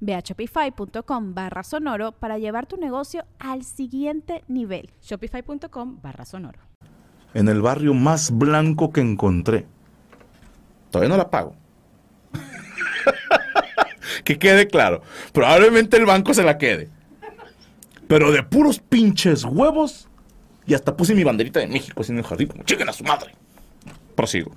Ve 0.00 0.14
a 0.14 0.20
shopify.com 0.20 1.34
barra 1.34 1.62
sonoro 1.62 2.12
para 2.12 2.38
llevar 2.38 2.66
tu 2.66 2.76
negocio 2.76 3.24
al 3.38 3.64
siguiente 3.64 4.44
nivel. 4.48 4.90
Shopify.com 5.02 6.00
barra 6.02 6.24
sonoro. 6.24 6.60
En 7.34 7.48
el 7.48 7.60
barrio 7.60 7.94
más 7.94 8.30
blanco 8.30 8.90
que 8.92 9.00
encontré. 9.00 9.66
Todavía 10.90 11.10
no 11.10 11.16
la 11.16 11.30
pago. 11.30 11.54
que 14.24 14.38
quede 14.38 14.66
claro. 14.66 15.02
Probablemente 15.32 15.96
el 15.96 16.06
banco 16.06 16.32
se 16.34 16.42
la 16.42 16.58
quede. 16.58 16.88
Pero 18.06 18.32
de 18.32 18.42
puros 18.42 18.78
pinches 18.78 19.44
huevos. 19.44 20.08
Y 20.66 20.74
hasta 20.74 20.96
puse 20.96 21.14
mi 21.14 21.24
banderita 21.24 21.60
de 21.60 21.66
México 21.66 22.00
así 22.00 22.12
en 22.12 22.18
el 22.18 22.24
jardín. 22.24 22.48
Como 22.48 22.62
a 22.62 22.92
su 22.92 23.04
madre. 23.04 23.34
Prosigo. 24.14 24.52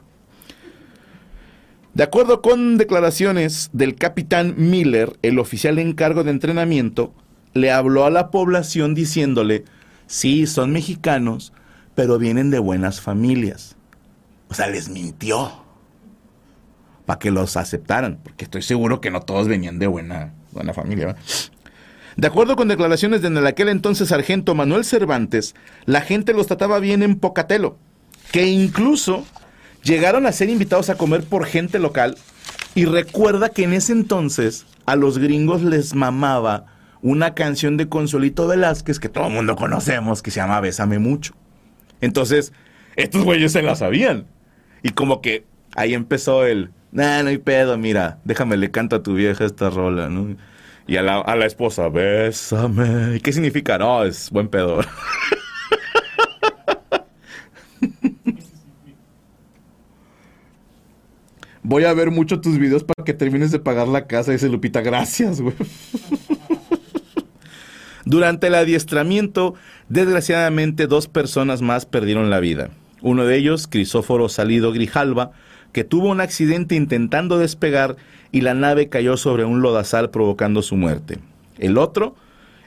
De 1.94 2.03
acuerdo 2.03 2.42
con 2.42 2.78
declaraciones 2.78 3.70
del 3.73 3.95
capitán 3.95 4.56
Miller, 4.58 5.17
el 5.23 5.39
oficial 5.39 5.78
en 5.78 5.92
cargo 5.94 6.23
de 6.23 6.31
entrenamiento, 6.31 7.14
le 7.53 7.70
habló 7.72 8.06
a 8.06 8.09
la 8.09 8.31
población 8.31 8.95
diciéndole, 8.95 9.66
sí, 10.08 10.47
son 10.47 10.72
mexicanos, 10.72 11.52
pero 11.94 12.17
vienen 12.17 12.50
de 12.50 12.59
buenas 12.59 13.02
familias. 13.02 13.75
O 14.50 14.53
sea, 14.53 14.67
les 14.67 14.88
mintió 14.88 15.52
para 17.06 17.19
que 17.19 17.30
los 17.30 17.58
aceptaran, 17.58 18.19
porque 18.23 18.45
estoy 18.45 18.62
seguro 18.62 19.02
que 19.02 19.12
no 19.12 19.22
todos 19.22 19.50
venían 19.50 19.78
de 19.78 19.88
buena, 19.88 20.34
buena 20.53 20.73
familia. 20.73 21.17
De 22.16 22.28
acuerdo 22.28 22.56
con 22.56 22.69
declaraciones 22.69 23.22
de 23.22 23.47
aquel 23.47 23.67
entonces 23.67 24.09
sargento 24.09 24.56
Manuel 24.56 24.86
Cervantes, 24.86 25.56
la 25.86 26.00
gente 26.00 26.34
los 26.34 26.47
trataba 26.47 26.80
bien 26.80 27.03
en 27.03 27.19
Pocatelo, 27.19 27.78
que 28.31 28.47
incluso 28.47 29.25
llegaron 29.84 30.26
a 30.26 30.32
ser 30.32 30.50
invitados 30.50 30.90
a 30.90 30.96
comer 30.96 31.24
por 31.24 31.46
gente 31.46 31.80
local 31.80 32.18
y 32.76 32.86
recuerda 32.86 33.50
que 33.50 33.64
en 33.64 33.74
ese 33.74 33.92
entonces 33.94 34.66
a 34.86 34.96
los 34.96 35.18
gringos 35.18 35.62
les 35.62 35.94
mamaba 35.94 36.66
una 37.02 37.34
canción 37.34 37.78
de 37.78 37.90
Consuelito 37.90 38.48
Velázquez 38.48 39.00
que 39.00 39.09
todo 39.09 39.28
el 39.28 39.34
mundo 39.34 39.56
conocemos 39.56 40.22
que 40.22 40.32
se 40.32 40.40
llama 40.40 40.62
Bésame 40.62 41.00
mucho. 41.00 41.34
Entonces, 42.00 42.54
estos 42.96 43.24
güeyes 43.24 43.52
se 43.52 43.62
la 43.62 43.76
sabían. 43.76 44.26
Y 44.84 44.90
como 44.90 45.22
que 45.22 45.46
ahí 45.76 45.94
empezó 45.94 46.46
el, 46.46 46.72
nah, 46.92 47.24
no 47.24 47.30
hay 47.30 47.38
pedo, 47.38 47.78
mira, 47.78 48.20
déjame 48.24 48.58
le 48.58 48.72
canto 48.72 48.96
a 48.96 49.04
tu 49.04 49.16
vieja 49.16 49.46
esta 49.46 49.70
rola, 49.70 50.09
¿no? 50.09 50.36
Y 50.88 50.98
a 50.98 51.03
la, 51.03 51.19
a 51.19 51.36
la 51.36 51.46
esposa, 51.46 51.90
bésame. 51.90 53.18
¿Y 53.18 53.19
qué 53.19 53.31
significa? 53.31 53.78
No, 53.78 54.03
es 54.03 54.30
buen 54.30 54.48
pedo. 54.48 54.81
Voy 61.64 61.84
a 61.84 61.94
ver 61.94 62.10
mucho 62.10 62.42
tus 62.42 62.58
videos 62.58 62.84
para 62.84 63.06
que 63.06 63.14
termines 63.14 63.52
de 63.52 63.60
pagar 63.60 63.88
la 63.88 64.08
casa, 64.08 64.32
dice 64.32 64.50
Lupita. 64.50 64.82
Gracias, 64.82 65.42
güey. 65.42 65.54
Durante 68.06 68.48
el 68.48 68.56
adiestramiento, 68.56 69.54
desgraciadamente, 69.88 70.88
dos 70.88 71.08
personas 71.08 71.62
más 71.62 71.86
perdieron 71.86 72.32
la 72.32 72.40
vida. 72.40 72.72
Uno 73.02 73.26
de 73.26 73.38
ellos, 73.38 73.68
Crisóforo 73.68 74.28
Salido 74.28 74.72
Grijalva, 74.72 75.32
que 75.72 75.84
tuvo 75.84 76.10
un 76.10 76.20
accidente 76.20 76.76
intentando 76.76 77.38
despegar 77.38 77.96
y 78.32 78.42
la 78.42 78.56
nave 78.56 78.90
cayó 78.90 79.16
sobre 79.18 79.46
un 79.46 79.62
lodazal 79.62 80.10
provocando 80.10 80.64
su 80.64 80.76
muerte. 80.76 81.20
El 81.60 81.78
otro, 81.78 82.16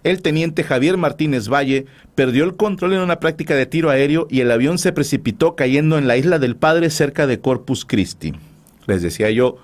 el 0.04 0.22
teniente 0.22 0.62
Javier 0.62 0.96
Martínez 0.96 1.48
Valle, 1.48 1.86
perdió 2.14 2.44
el 2.44 2.54
control 2.54 2.92
en 2.94 3.00
una 3.00 3.18
práctica 3.18 3.56
de 3.56 3.66
tiro 3.66 3.90
aéreo 3.90 4.28
y 4.30 4.40
el 4.40 4.50
avión 4.52 4.78
se 4.78 4.92
precipitó 4.92 5.56
cayendo 5.56 5.98
en 5.98 6.06
la 6.06 6.16
isla 6.16 6.38
del 6.38 6.56
Padre 6.56 6.90
cerca 6.90 7.26
de 7.26 7.40
Corpus 7.40 7.84
Christi 7.84 8.34
les 8.86 9.02
decía 9.02 9.30
yo, 9.30 9.56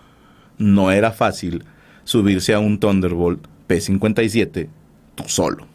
no 0.58 0.91
era 0.91 1.12
fácil 1.12 1.64
subirse 2.04 2.54
a 2.54 2.58
un 2.60 2.78
Thunderbolt 2.78 3.47
P-57 3.66 4.69
tú 5.14 5.25
solo. 5.26 5.66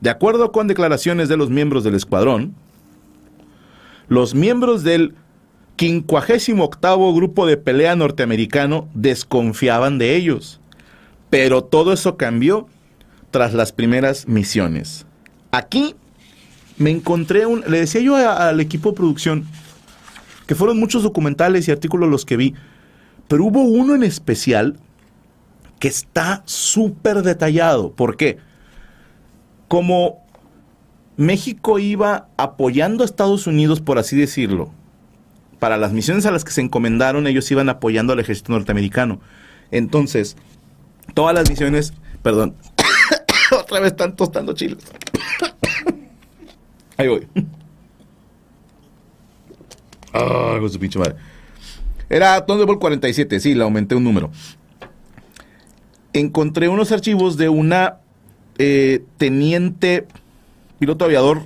De 0.00 0.10
acuerdo 0.10 0.52
con 0.52 0.68
declaraciones 0.68 1.28
de 1.28 1.36
los 1.36 1.50
miembros 1.50 1.84
del 1.84 1.94
escuadrón, 1.94 2.54
los 4.08 4.34
miembros 4.34 4.84
del 4.84 5.14
58 5.78 7.12
Grupo 7.12 7.46
de 7.46 7.56
Pelea 7.56 7.96
Norteamericano 7.96 8.88
desconfiaban 8.94 9.98
de 9.98 10.16
ellos. 10.16 10.60
Pero 11.30 11.62
todo 11.62 11.92
eso 11.92 12.16
cambió 12.16 12.66
tras 13.30 13.54
las 13.54 13.72
primeras 13.72 14.26
misiones. 14.26 15.06
Aquí 15.50 15.94
me 16.78 16.90
encontré 16.90 17.46
un... 17.46 17.62
Le 17.68 17.80
decía 17.80 18.00
yo 18.00 18.16
al 18.16 18.60
equipo 18.60 18.90
de 18.90 18.96
producción, 18.96 19.46
que 20.48 20.54
fueron 20.54 20.80
muchos 20.80 21.02
documentales 21.02 21.68
y 21.68 21.70
artículos 21.70 22.08
los 22.08 22.24
que 22.24 22.38
vi, 22.38 22.54
pero 23.28 23.44
hubo 23.44 23.60
uno 23.60 23.94
en 23.94 24.02
especial 24.02 24.78
que 25.78 25.88
está 25.88 26.42
súper 26.46 27.22
detallado. 27.22 27.92
¿Por 27.92 28.16
qué? 28.16 28.38
Como 29.68 30.24
México 31.18 31.78
iba 31.78 32.28
apoyando 32.38 33.04
a 33.04 33.06
Estados 33.06 33.46
Unidos, 33.46 33.82
por 33.82 33.98
así 33.98 34.16
decirlo, 34.16 34.72
para 35.58 35.76
las 35.76 35.92
misiones 35.92 36.24
a 36.24 36.30
las 36.30 36.44
que 36.44 36.52
se 36.52 36.62
encomendaron, 36.62 37.26
ellos 37.26 37.50
iban 37.50 37.68
apoyando 37.68 38.14
al 38.14 38.20
ejército 38.20 38.52
norteamericano. 38.52 39.20
Entonces, 39.70 40.34
todas 41.12 41.34
las 41.34 41.50
misiones, 41.50 41.92
perdón, 42.22 42.54
otra 43.52 43.80
vez 43.80 43.90
están 43.90 44.16
tostando 44.16 44.54
chiles. 44.54 44.78
Ahí 46.96 47.08
voy. 47.08 47.28
Ah, 50.12 50.56
con 50.58 50.70
su 50.70 50.78
pinche 50.78 50.98
madre. 50.98 51.16
Era 52.08 52.44
Thunderbolt 52.44 52.80
47, 52.80 53.40
sí, 53.40 53.54
le 53.54 53.64
aumenté 53.64 53.94
un 53.94 54.04
número. 54.04 54.30
Encontré 56.12 56.68
unos 56.68 56.90
archivos 56.90 57.36
de 57.36 57.48
una 57.48 57.98
eh, 58.56 59.04
teniente 59.18 60.06
piloto 60.78 61.04
aviador. 61.04 61.42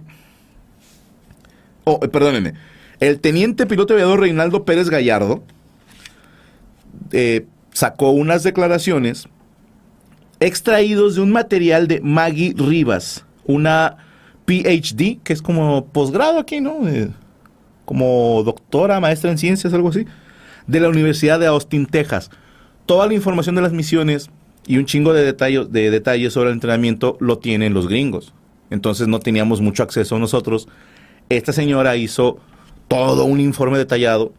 Oh, 1.85 1.99
eh, 2.03 2.09
perdónenme. 2.09 2.55
El 3.01 3.19
teniente 3.21 3.67
piloto 3.67 3.95
aviador 3.95 4.21
Reinaldo 4.21 4.65
Pérez 4.65 4.89
Gallardo 4.89 5.43
eh, 7.11 7.47
sacó 7.73 8.11
unas 8.11 8.45
declaraciones 8.45 9.29
extraídos 10.39 11.17
de 11.17 11.23
un 11.23 11.33
material 11.33 11.89
de 11.89 12.01
Maggie 12.01 12.55
Rivas, 12.57 13.25
una 13.45 13.97
PhD, 14.47 15.19
que 15.23 15.33
es 15.33 15.43
como 15.43 15.87
posgrado 15.87 16.39
aquí, 16.39 16.61
¿no? 16.61 16.79
Como 17.85 18.43
doctora, 18.45 19.01
maestra 19.01 19.31
en 19.31 19.39
ciencias, 19.39 19.73
algo 19.73 19.89
así, 19.89 20.07
de 20.67 20.81
la 20.81 20.89
Universidad 20.89 21.41
de 21.41 21.47
Austin, 21.47 21.87
Texas. 21.87 22.31
Toda 22.87 23.07
la 23.07 23.15
información 23.15 23.55
de 23.55 23.63
las 23.63 23.73
misiones 23.73 24.31
y 24.67 24.79
un 24.79 24.87
chingo 24.87 25.13
de, 25.13 25.25
detalles, 25.25 25.73
de 25.73 26.31
sobre 26.31 26.51
el 26.51 26.55
entrenamiento 26.55 27.17
lo 27.21 27.39
tienen 27.39 27.75
los 27.75 27.89
gringos. 27.89 28.33
Entonces 28.71 29.09
no 29.09 29.21
teníamos 29.21 29.61
mucho 29.61 29.83
acceso 29.83 30.19
nosotros. 30.19 30.69
Esta 31.29 31.53
señora 31.53 31.97
hizo 31.97 32.39
todo 32.89 33.25
un 33.25 33.41
informe 33.41 33.79
detallado 33.79 34.33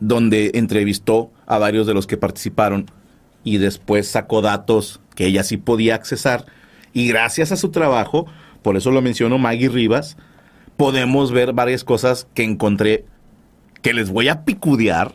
donde 0.00 0.52
entrevistó 0.54 1.30
a 1.46 1.58
varios 1.58 1.86
de 1.86 1.94
los 1.94 2.06
que 2.06 2.16
participaron 2.16 2.86
y 3.44 3.58
después 3.58 4.08
sacó 4.08 4.42
datos 4.42 5.00
que 5.14 5.26
ella 5.26 5.44
sí 5.44 5.56
podía 5.56 5.94
accesar. 5.94 6.46
Y 6.92 7.08
gracias 7.08 7.52
a 7.52 7.56
su 7.56 7.70
trabajo, 7.70 8.26
por 8.62 8.76
eso 8.76 8.90
lo 8.90 9.02
menciono 9.02 9.38
Maggie 9.38 9.68
Rivas, 9.68 10.16
podemos 10.76 11.32
ver 11.32 11.52
varias 11.52 11.84
cosas 11.84 12.26
que 12.34 12.44
encontré 12.44 13.04
que 13.82 13.94
les 13.94 14.10
voy 14.10 14.28
a 14.28 14.44
picudear, 14.44 15.14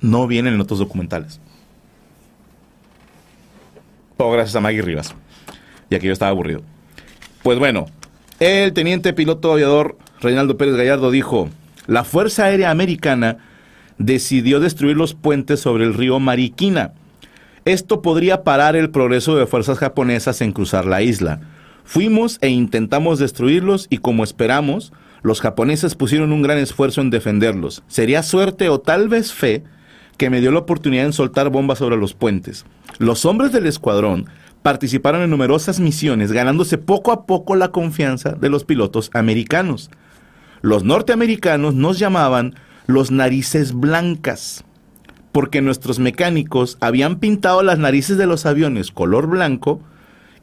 no 0.00 0.26
vienen 0.26 0.54
en 0.54 0.60
otros 0.60 0.78
documentales. 0.78 1.40
Todo 4.16 4.30
gracias 4.32 4.56
a 4.56 4.60
Maggie 4.60 4.82
Rivas, 4.82 5.14
ya 5.90 5.98
que 5.98 6.06
yo 6.06 6.12
estaba 6.12 6.30
aburrido. 6.30 6.62
Pues 7.42 7.58
bueno, 7.58 7.86
el 8.38 8.72
teniente 8.72 9.12
piloto 9.12 9.52
aviador 9.52 9.96
Reinaldo 10.20 10.56
Pérez 10.56 10.76
Gallardo 10.76 11.10
dijo, 11.10 11.48
la 11.86 12.04
Fuerza 12.04 12.44
Aérea 12.44 12.70
Americana 12.70 13.38
decidió 13.98 14.60
destruir 14.60 14.96
los 14.96 15.14
puentes 15.14 15.60
sobre 15.60 15.84
el 15.84 15.94
río 15.94 16.20
Mariquina. 16.20 16.92
Esto 17.64 18.02
podría 18.02 18.44
parar 18.44 18.76
el 18.76 18.90
progreso 18.90 19.36
de 19.36 19.46
fuerzas 19.46 19.78
japonesas 19.78 20.40
en 20.40 20.52
cruzar 20.52 20.86
la 20.86 21.02
isla. 21.02 21.40
Fuimos 21.90 22.38
e 22.40 22.50
intentamos 22.50 23.18
destruirlos 23.18 23.88
y 23.90 23.98
como 23.98 24.22
esperamos, 24.22 24.92
los 25.22 25.40
japoneses 25.40 25.96
pusieron 25.96 26.30
un 26.30 26.40
gran 26.40 26.56
esfuerzo 26.58 27.00
en 27.00 27.10
defenderlos. 27.10 27.82
Sería 27.88 28.22
suerte 28.22 28.68
o 28.68 28.78
tal 28.78 29.08
vez 29.08 29.32
fe 29.32 29.64
que 30.16 30.30
me 30.30 30.40
dio 30.40 30.52
la 30.52 30.60
oportunidad 30.60 31.06
de 31.06 31.12
soltar 31.12 31.48
bombas 31.50 31.78
sobre 31.78 31.96
los 31.96 32.14
puentes. 32.14 32.64
Los 32.98 33.24
hombres 33.24 33.50
del 33.50 33.66
escuadrón 33.66 34.26
participaron 34.62 35.22
en 35.22 35.30
numerosas 35.30 35.80
misiones, 35.80 36.30
ganándose 36.30 36.78
poco 36.78 37.10
a 37.10 37.26
poco 37.26 37.56
la 37.56 37.72
confianza 37.72 38.34
de 38.34 38.50
los 38.50 38.62
pilotos 38.62 39.10
americanos. 39.12 39.90
Los 40.60 40.84
norteamericanos 40.84 41.74
nos 41.74 41.98
llamaban 41.98 42.54
los 42.86 43.10
narices 43.10 43.72
blancas, 43.72 44.62
porque 45.32 45.60
nuestros 45.60 45.98
mecánicos 45.98 46.78
habían 46.80 47.18
pintado 47.18 47.64
las 47.64 47.80
narices 47.80 48.16
de 48.16 48.28
los 48.28 48.46
aviones 48.46 48.92
color 48.92 49.26
blanco 49.26 49.82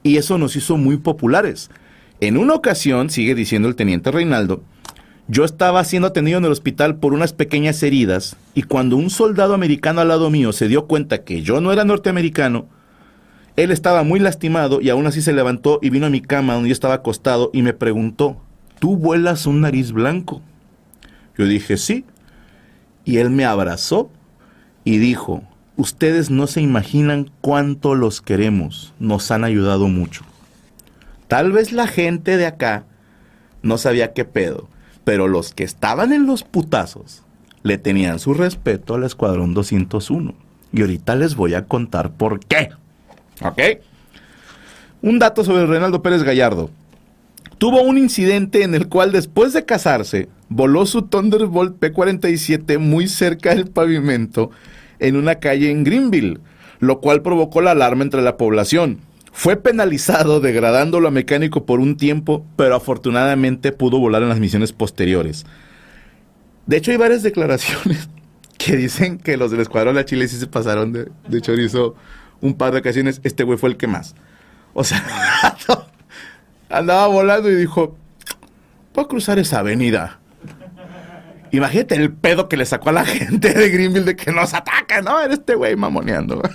y 0.03 0.17
eso 0.17 0.37
nos 0.37 0.55
hizo 0.55 0.77
muy 0.77 0.97
populares. 0.97 1.69
En 2.19 2.37
una 2.37 2.53
ocasión, 2.53 3.09
sigue 3.09 3.35
diciendo 3.35 3.67
el 3.67 3.75
teniente 3.75 4.11
Reinaldo, 4.11 4.63
yo 5.27 5.43
estaba 5.43 5.83
siendo 5.83 6.07
atendido 6.07 6.37
en 6.37 6.45
el 6.45 6.51
hospital 6.51 6.95
por 6.97 7.13
unas 7.13 7.33
pequeñas 7.33 7.83
heridas 7.83 8.37
y 8.53 8.63
cuando 8.63 8.95
un 8.95 9.09
soldado 9.09 9.53
americano 9.53 10.01
al 10.01 10.07
lado 10.07 10.29
mío 10.29 10.53
se 10.53 10.67
dio 10.67 10.87
cuenta 10.87 11.23
que 11.23 11.41
yo 11.41 11.59
no 11.59 11.73
era 11.73 11.83
norteamericano, 11.83 12.67
él 13.57 13.71
estaba 13.71 14.03
muy 14.03 14.19
lastimado 14.19 14.81
y 14.81 14.89
aún 14.89 15.07
así 15.07 15.21
se 15.21 15.33
levantó 15.33 15.79
y 15.81 15.89
vino 15.89 16.05
a 16.05 16.11
mi 16.11 16.21
cama 16.21 16.53
donde 16.53 16.69
yo 16.69 16.73
estaba 16.73 16.93
acostado 16.93 17.49
y 17.53 17.61
me 17.61 17.73
preguntó, 17.73 18.37
¿tú 18.79 18.95
vuelas 18.95 19.47
un 19.47 19.61
nariz 19.61 19.91
blanco? 19.91 20.41
Yo 21.37 21.45
dije, 21.45 21.77
sí. 21.77 22.05
Y 23.03 23.17
él 23.17 23.29
me 23.29 23.45
abrazó 23.45 24.11
y 24.83 24.97
dijo, 24.99 25.43
ustedes 25.77 26.29
no 26.29 26.47
se 26.47 26.59
imaginan 26.59 27.31
cuánto 27.39 27.95
los 27.95 28.21
queremos, 28.21 28.93
nos 28.99 29.31
han 29.31 29.43
ayudado 29.43 29.87
mucho. 29.87 30.23
Tal 31.27 31.51
vez 31.51 31.71
la 31.71 31.87
gente 31.87 32.35
de 32.35 32.47
acá 32.47 32.83
no 33.61 33.77
sabía 33.77 34.13
qué 34.13 34.25
pedo, 34.25 34.67
pero 35.03 35.27
los 35.27 35.53
que 35.53 35.63
estaban 35.63 36.11
en 36.11 36.25
los 36.25 36.43
putazos 36.43 37.23
le 37.63 37.77
tenían 37.77 38.19
su 38.19 38.33
respeto 38.33 38.95
al 38.95 39.03
Escuadrón 39.03 39.53
201. 39.53 40.33
Y 40.73 40.81
ahorita 40.81 41.15
les 41.15 41.35
voy 41.35 41.53
a 41.53 41.65
contar 41.65 42.11
por 42.11 42.39
qué. 42.39 42.69
¿Ok? 43.41 43.61
Un 45.01 45.19
dato 45.19 45.43
sobre 45.43 45.65
Reinaldo 45.65 46.01
Pérez 46.01 46.23
Gallardo. 46.23 46.69
Tuvo 47.57 47.81
un 47.81 47.97
incidente 47.97 48.63
en 48.63 48.75
el 48.75 48.87
cual 48.87 49.11
después 49.11 49.53
de 49.53 49.65
casarse, 49.65 50.29
voló 50.49 50.85
su 50.85 51.03
Thunderbolt 51.03 51.77
P-47 51.77 52.77
muy 52.79 53.07
cerca 53.07 53.53
del 53.53 53.67
pavimento 53.67 54.51
en 54.99 55.15
una 55.15 55.35
calle 55.35 55.69
en 55.71 55.83
Greenville, 55.83 56.39
lo 56.79 56.99
cual 56.99 57.21
provocó 57.21 57.61
la 57.61 57.71
alarma 57.71 58.03
entre 58.03 58.21
la 58.21 58.37
población. 58.37 58.99
Fue 59.31 59.55
penalizado 59.55 60.39
degradándolo 60.41 61.07
a 61.07 61.11
mecánico 61.11 61.65
por 61.65 61.79
un 61.79 61.97
tiempo, 61.97 62.45
pero 62.55 62.75
afortunadamente 62.75 63.71
pudo 63.71 63.99
volar 63.99 64.23
en 64.23 64.29
las 64.29 64.39
misiones 64.39 64.73
posteriores. 64.73 65.45
De 66.65 66.77
hecho, 66.77 66.91
hay 66.91 66.97
varias 66.97 67.23
declaraciones 67.23 68.09
que 68.57 68.75
dicen 68.75 69.17
que 69.19 69.37
los 69.37 69.51
del 69.51 69.61
Escuadrón 69.61 69.95
de 69.95 70.01
la 70.01 70.05
Chile 70.05 70.27
sí 70.27 70.37
se 70.37 70.47
pasaron 70.47 70.91
de, 70.91 71.09
de 71.27 71.41
chorizo 71.41 71.95
un 72.41 72.55
par 72.55 72.73
de 72.73 72.79
ocasiones. 72.79 73.21
Este 73.23 73.43
güey 73.43 73.57
fue 73.57 73.69
el 73.69 73.77
que 73.77 73.87
más. 73.87 74.15
O 74.73 74.83
sea, 74.83 75.03
andaba 76.69 77.07
volando 77.07 77.49
y 77.49 77.55
dijo, 77.55 77.95
puedo 78.93 79.07
cruzar 79.07 79.39
esa 79.39 79.59
avenida. 79.59 80.19
Imagínate 81.51 81.95
el 81.95 82.11
pedo 82.11 82.49
que 82.49 82.57
le 82.57 82.65
sacó 82.65 82.89
a 82.89 82.93
la 82.93 83.05
gente 83.05 83.53
de 83.53 83.69
Greenville 83.69 84.05
de 84.05 84.15
que 84.15 84.31
nos 84.31 84.53
ataca, 84.53 85.01
¿no? 85.01 85.19
Era 85.19 85.33
este 85.33 85.55
güey 85.55 85.75
mamoneando. 85.75 86.41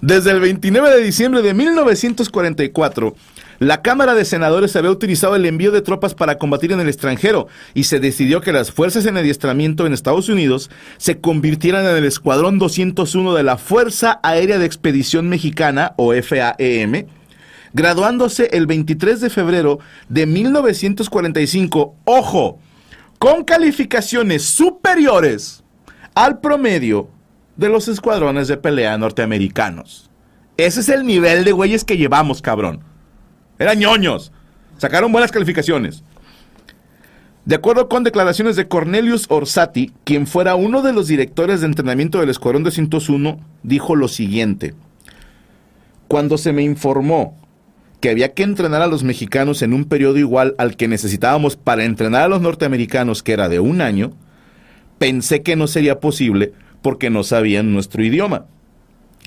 Desde 0.00 0.30
el 0.30 0.40
29 0.40 0.90
de 0.90 1.02
diciembre 1.02 1.42
de 1.42 1.52
1944, 1.52 3.14
la 3.58 3.82
Cámara 3.82 4.14
de 4.14 4.24
Senadores 4.24 4.74
había 4.74 4.90
utilizado 4.90 5.36
el 5.36 5.44
envío 5.44 5.70
de 5.70 5.82
tropas 5.82 6.14
para 6.14 6.38
combatir 6.38 6.72
en 6.72 6.80
el 6.80 6.88
extranjero 6.88 7.48
y 7.74 7.84
se 7.84 8.00
decidió 8.00 8.40
que 8.40 8.52
las 8.52 8.72
fuerzas 8.72 9.04
en 9.04 9.18
adiestramiento 9.18 9.86
en 9.86 9.92
Estados 9.92 10.30
Unidos 10.30 10.70
se 10.96 11.20
convirtieran 11.20 11.84
en 11.84 11.96
el 11.96 12.06
Escuadrón 12.06 12.58
201 12.58 13.34
de 13.34 13.42
la 13.42 13.58
Fuerza 13.58 14.18
Aérea 14.22 14.58
de 14.58 14.64
Expedición 14.64 15.28
Mexicana, 15.28 15.92
o 15.98 16.14
FAEM, 16.14 17.04
graduándose 17.72 18.48
el 18.52 18.66
23 18.66 19.20
de 19.20 19.30
febrero 19.30 19.78
de 20.08 20.26
1945, 20.26 21.94
ojo, 22.04 22.58
con 23.18 23.44
calificaciones 23.44 24.44
superiores 24.44 25.62
al 26.14 26.40
promedio 26.40 27.08
de 27.56 27.68
los 27.68 27.88
escuadrones 27.88 28.48
de 28.48 28.56
pelea 28.56 28.96
norteamericanos. 28.98 30.10
Ese 30.56 30.80
es 30.80 30.88
el 30.88 31.06
nivel 31.06 31.44
de 31.44 31.52
güeyes 31.52 31.84
que 31.84 31.96
llevamos, 31.96 32.42
cabrón. 32.42 32.80
Eran 33.58 33.78
ñoños. 33.78 34.32
Sacaron 34.78 35.12
buenas 35.12 35.30
calificaciones. 35.30 36.02
De 37.44 37.54
acuerdo 37.56 37.88
con 37.88 38.04
declaraciones 38.04 38.56
de 38.56 38.68
Cornelius 38.68 39.26
Orsatti, 39.28 39.92
quien 40.04 40.26
fuera 40.26 40.54
uno 40.54 40.82
de 40.82 40.92
los 40.92 41.08
directores 41.08 41.60
de 41.60 41.66
entrenamiento 41.66 42.20
del 42.20 42.28
Escuadrón 42.28 42.62
201, 42.62 43.40
dijo 43.62 43.96
lo 43.96 44.08
siguiente. 44.08 44.74
Cuando 46.08 46.38
se 46.38 46.52
me 46.52 46.62
informó 46.62 47.39
que 48.00 48.10
había 48.10 48.32
que 48.32 48.42
entrenar 48.42 48.82
a 48.82 48.86
los 48.86 49.04
mexicanos 49.04 49.62
en 49.62 49.74
un 49.74 49.84
periodo 49.84 50.18
igual 50.18 50.54
al 50.58 50.76
que 50.76 50.88
necesitábamos 50.88 51.56
para 51.56 51.84
entrenar 51.84 52.22
a 52.22 52.28
los 52.28 52.40
norteamericanos, 52.40 53.22
que 53.22 53.32
era 53.32 53.48
de 53.48 53.60
un 53.60 53.80
año, 53.80 54.12
pensé 54.98 55.42
que 55.42 55.56
no 55.56 55.66
sería 55.66 56.00
posible 56.00 56.52
porque 56.82 57.10
no 57.10 57.24
sabían 57.24 57.72
nuestro 57.72 58.02
idioma. 58.02 58.46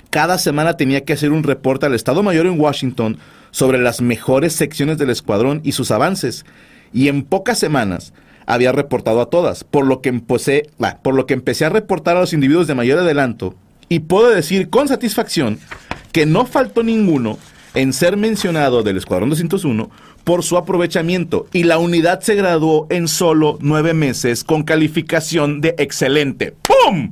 Cada 0.09 0.37
semana 0.37 0.77
tenía 0.77 1.03
que 1.03 1.13
hacer 1.13 1.31
un 1.31 1.43
reporte 1.43 1.85
al 1.85 1.93
Estado 1.93 2.23
Mayor 2.23 2.45
en 2.47 2.59
Washington 2.59 3.17
sobre 3.51 3.79
las 3.79 4.01
mejores 4.01 4.53
secciones 4.53 4.97
del 4.97 5.11
escuadrón 5.11 5.61
y 5.63 5.73
sus 5.73 5.91
avances, 5.91 6.45
y 6.91 7.07
en 7.07 7.23
pocas 7.23 7.59
semanas 7.59 8.13
había 8.45 8.71
reportado 8.71 9.21
a 9.21 9.29
todas, 9.29 9.63
por 9.63 9.85
lo 9.85 10.01
que 10.01 10.09
empecé, 10.09 10.69
por 11.03 11.13
lo 11.13 11.25
que 11.25 11.33
empecé 11.33 11.65
a 11.65 11.69
reportar 11.69 12.17
a 12.17 12.21
los 12.21 12.33
individuos 12.33 12.67
de 12.67 12.75
mayor 12.75 12.99
adelanto, 12.99 13.55
y 13.89 13.99
puedo 13.99 14.29
decir 14.29 14.69
con 14.69 14.87
satisfacción 14.87 15.59
que 16.11 16.25
no 16.25 16.45
faltó 16.45 16.83
ninguno 16.83 17.37
en 17.73 17.93
ser 17.93 18.17
mencionado 18.17 18.83
del 18.83 18.97
Escuadrón 18.97 19.29
201 19.29 19.89
por 20.23 20.43
su 20.43 20.57
aprovechamiento 20.57 21.47
y 21.53 21.63
la 21.63 21.77
unidad 21.77 22.21
se 22.21 22.35
graduó 22.35 22.87
en 22.89 23.07
solo 23.07 23.57
nueve 23.61 23.93
meses 23.93 24.44
con 24.44 24.63
calificación 24.63 25.61
de 25.61 25.75
excelente. 25.77 26.53
¡Pum! 26.61 27.11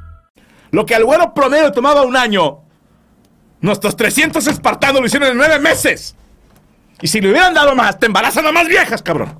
Lo 0.71 0.85
que 0.85 0.95
al 0.95 1.03
güero 1.03 1.33
promedio 1.33 1.71
tomaba 1.71 2.01
un 2.03 2.15
año, 2.15 2.59
nuestros 3.59 3.95
300 3.95 4.45
espartanos 4.47 5.01
lo 5.01 5.07
hicieron 5.07 5.29
en 5.29 5.37
nueve 5.37 5.59
meses. 5.59 6.15
Y 7.01 7.07
si 7.07 7.19
le 7.19 7.29
hubieran 7.29 7.53
dado 7.53 7.75
más, 7.75 7.99
te 7.99 8.05
embarazan 8.05 8.45
a 8.47 8.51
más 8.51 8.67
viejas, 8.67 9.01
cabrón. 9.01 9.37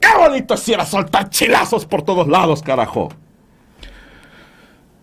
¡Qué 0.00 0.08
bonito 0.18 0.56
si 0.56 0.72
era 0.72 0.84
soltar 0.84 1.30
chilazos 1.30 1.86
por 1.86 2.02
todos 2.02 2.28
lados, 2.28 2.62
carajo! 2.62 3.08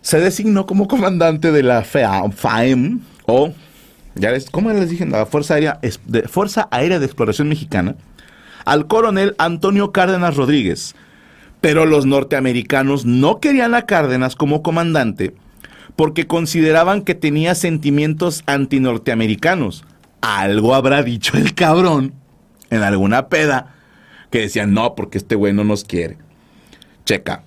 Se 0.00 0.20
designó 0.20 0.66
como 0.66 0.88
comandante 0.88 1.50
de 1.52 1.62
la 1.62 1.82
FAEM, 1.82 3.00
o, 3.26 3.52
ya 4.14 4.30
les, 4.30 4.50
¿cómo 4.50 4.70
les 4.70 4.90
dije? 4.90 5.06
La 5.06 5.26
Fuerza 5.26 5.54
Aérea 6.70 6.98
de 6.98 7.06
Exploración 7.06 7.48
Mexicana, 7.48 7.96
al 8.64 8.86
coronel 8.86 9.34
Antonio 9.38 9.90
Cárdenas 9.92 10.36
Rodríguez, 10.36 10.94
pero 11.62 11.86
los 11.86 12.04
norteamericanos 12.04 13.06
no 13.06 13.38
querían 13.38 13.74
a 13.74 13.86
Cárdenas 13.86 14.36
como 14.36 14.62
comandante 14.62 15.32
porque 15.96 16.26
consideraban 16.26 17.02
que 17.02 17.14
tenía 17.14 17.54
sentimientos 17.54 18.42
antinorteamericanos. 18.46 19.84
Algo 20.20 20.74
habrá 20.74 21.02
dicho 21.04 21.36
el 21.36 21.54
cabrón 21.54 22.14
en 22.70 22.82
alguna 22.82 23.28
peda 23.28 23.74
que 24.30 24.40
decían, 24.40 24.74
no, 24.74 24.96
porque 24.96 25.18
este 25.18 25.36
güey 25.36 25.52
no 25.52 25.62
nos 25.62 25.84
quiere. 25.84 26.18
Checa. 27.04 27.44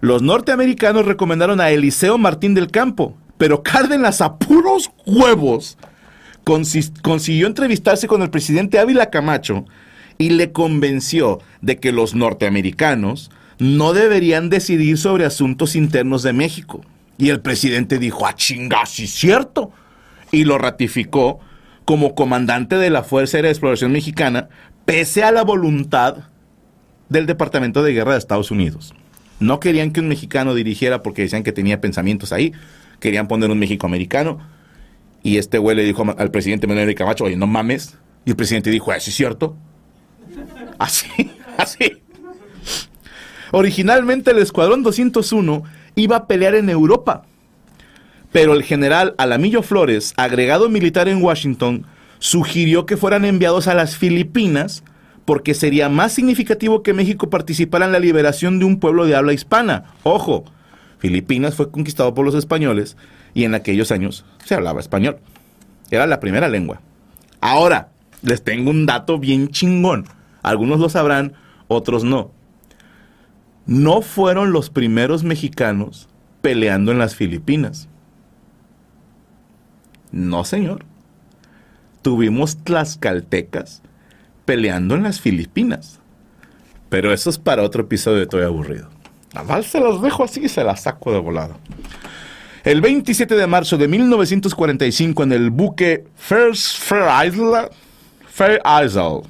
Los 0.00 0.22
norteamericanos 0.22 1.06
recomendaron 1.06 1.60
a 1.60 1.70
Eliseo 1.70 2.18
Martín 2.18 2.54
del 2.54 2.72
Campo, 2.72 3.16
pero 3.38 3.62
Cárdenas 3.62 4.20
a 4.20 4.36
puros 4.36 4.90
huevos 5.06 5.78
consiguió 7.02 7.46
entrevistarse 7.46 8.08
con 8.08 8.22
el 8.22 8.30
presidente 8.30 8.80
Ávila 8.80 9.10
Camacho 9.10 9.64
y 10.18 10.30
le 10.30 10.52
convenció 10.52 11.40
de 11.60 11.78
que 11.78 11.92
los 11.92 12.14
norteamericanos 12.14 13.30
no 13.58 13.92
deberían 13.92 14.50
decidir 14.50 14.98
sobre 14.98 15.24
asuntos 15.24 15.76
internos 15.76 16.22
de 16.22 16.32
México. 16.32 16.82
Y 17.18 17.30
el 17.30 17.40
presidente 17.40 17.98
dijo, 17.98 18.26
ah, 18.26 18.34
chinga, 18.34 18.84
sí 18.86 19.04
es 19.04 19.12
cierto. 19.12 19.72
Y 20.32 20.44
lo 20.44 20.58
ratificó 20.58 21.40
como 21.84 22.14
comandante 22.14 22.76
de 22.76 22.90
la 22.90 23.02
Fuerza 23.02 23.38
Aérea 23.38 23.48
de 23.48 23.52
Exploración 23.52 23.92
Mexicana, 23.92 24.48
pese 24.84 25.22
a 25.22 25.32
la 25.32 25.44
voluntad 25.44 26.24
del 27.08 27.26
Departamento 27.26 27.82
de 27.82 27.92
Guerra 27.92 28.12
de 28.12 28.18
Estados 28.18 28.50
Unidos. 28.50 28.94
No 29.38 29.60
querían 29.60 29.92
que 29.92 30.00
un 30.00 30.08
mexicano 30.08 30.54
dirigiera 30.54 31.02
porque 31.02 31.22
decían 31.22 31.42
que 31.42 31.52
tenía 31.52 31.80
pensamientos 31.80 32.32
ahí. 32.32 32.52
Querían 33.00 33.28
poner 33.28 33.50
un 33.50 33.58
México 33.58 33.86
americano. 33.86 34.38
Y 35.22 35.38
este 35.38 35.58
güey 35.58 35.76
le 35.76 35.84
dijo 35.84 36.04
al 36.16 36.30
presidente 36.30 36.66
Manuel 36.66 36.94
Camacho, 36.94 37.24
oye, 37.24 37.36
no 37.36 37.46
mames. 37.46 37.98
Y 38.24 38.30
el 38.30 38.36
presidente 38.36 38.70
dijo, 38.70 38.92
¿eso 38.92 39.10
es 39.10 39.16
cierto? 39.16 39.56
Así, 40.78 41.30
así. 41.58 42.02
Originalmente 43.52 44.32
el 44.32 44.38
Escuadrón 44.38 44.82
201 44.82 45.62
iba 45.94 46.16
a 46.16 46.26
pelear 46.26 46.54
en 46.54 46.68
Europa. 46.68 47.24
Pero 48.32 48.54
el 48.54 48.62
general 48.62 49.14
Alamillo 49.18 49.62
Flores, 49.62 50.12
agregado 50.16 50.68
militar 50.68 51.08
en 51.08 51.22
Washington, 51.22 51.86
sugirió 52.18 52.86
que 52.86 52.96
fueran 52.96 53.24
enviados 53.24 53.68
a 53.68 53.74
las 53.74 53.96
Filipinas 53.96 54.82
porque 55.24 55.54
sería 55.54 55.88
más 55.88 56.12
significativo 56.12 56.82
que 56.82 56.92
México 56.92 57.30
participara 57.30 57.86
en 57.86 57.92
la 57.92 57.98
liberación 57.98 58.58
de 58.58 58.64
un 58.64 58.78
pueblo 58.78 59.06
de 59.06 59.16
habla 59.16 59.32
hispana. 59.32 59.84
Ojo, 60.02 60.44
Filipinas 60.98 61.54
fue 61.54 61.70
conquistado 61.70 62.14
por 62.14 62.24
los 62.24 62.34
españoles 62.34 62.96
y 63.34 63.44
en 63.44 63.54
aquellos 63.54 63.90
años 63.90 64.24
se 64.44 64.54
hablaba 64.54 64.80
español. 64.80 65.18
Era 65.90 66.06
la 66.06 66.20
primera 66.20 66.48
lengua. 66.48 66.80
Ahora, 67.40 67.88
les 68.22 68.42
tengo 68.42 68.70
un 68.70 68.86
dato 68.86 69.18
bien 69.18 69.48
chingón. 69.48 70.06
Algunos 70.46 70.78
lo 70.78 70.88
sabrán, 70.88 71.32
otros 71.66 72.04
no. 72.04 72.30
No 73.66 74.00
fueron 74.00 74.52
los 74.52 74.70
primeros 74.70 75.24
mexicanos 75.24 76.08
peleando 76.40 76.92
en 76.92 77.00
las 77.00 77.16
Filipinas. 77.16 77.88
No, 80.12 80.44
señor. 80.44 80.84
Tuvimos 82.00 82.58
tlaxcaltecas 82.58 83.82
peleando 84.44 84.94
en 84.94 85.02
las 85.02 85.20
Filipinas. 85.20 85.98
Pero 86.90 87.12
eso 87.12 87.28
es 87.28 87.38
para 87.38 87.64
otro 87.64 87.82
episodio 87.82 88.18
de 88.18 88.22
Estoy 88.22 88.44
aburrido. 88.44 88.88
Naval 89.34 89.64
se 89.64 89.80
los 89.80 90.00
dejo 90.00 90.22
así 90.22 90.44
y 90.44 90.48
se 90.48 90.62
las 90.62 90.82
saco 90.82 91.12
de 91.12 91.18
volado. 91.18 91.56
El 92.62 92.80
27 92.80 93.34
de 93.34 93.46
marzo 93.48 93.76
de 93.76 93.88
1945 93.88 95.24
en 95.24 95.32
el 95.32 95.50
buque 95.50 96.04
First 96.14 96.78
Fair 96.78 97.26
Isle, 97.26 97.68
Fair 98.28 98.60
Isle, 98.84 99.22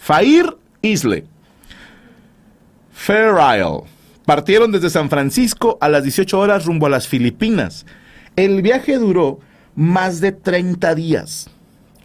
Fair 0.00 0.56
Isle, 0.80 1.26
Fair 2.90 3.34
Isle, 3.34 3.82
partieron 4.24 4.72
desde 4.72 4.88
San 4.88 5.10
Francisco 5.10 5.76
a 5.78 5.90
las 5.90 6.02
18 6.02 6.38
horas 6.38 6.64
rumbo 6.64 6.86
a 6.86 6.90
las 6.90 7.06
Filipinas. 7.06 7.84
El 8.34 8.62
viaje 8.62 8.96
duró 8.96 9.40
más 9.76 10.22
de 10.22 10.32
30 10.32 10.94
días. 10.94 11.50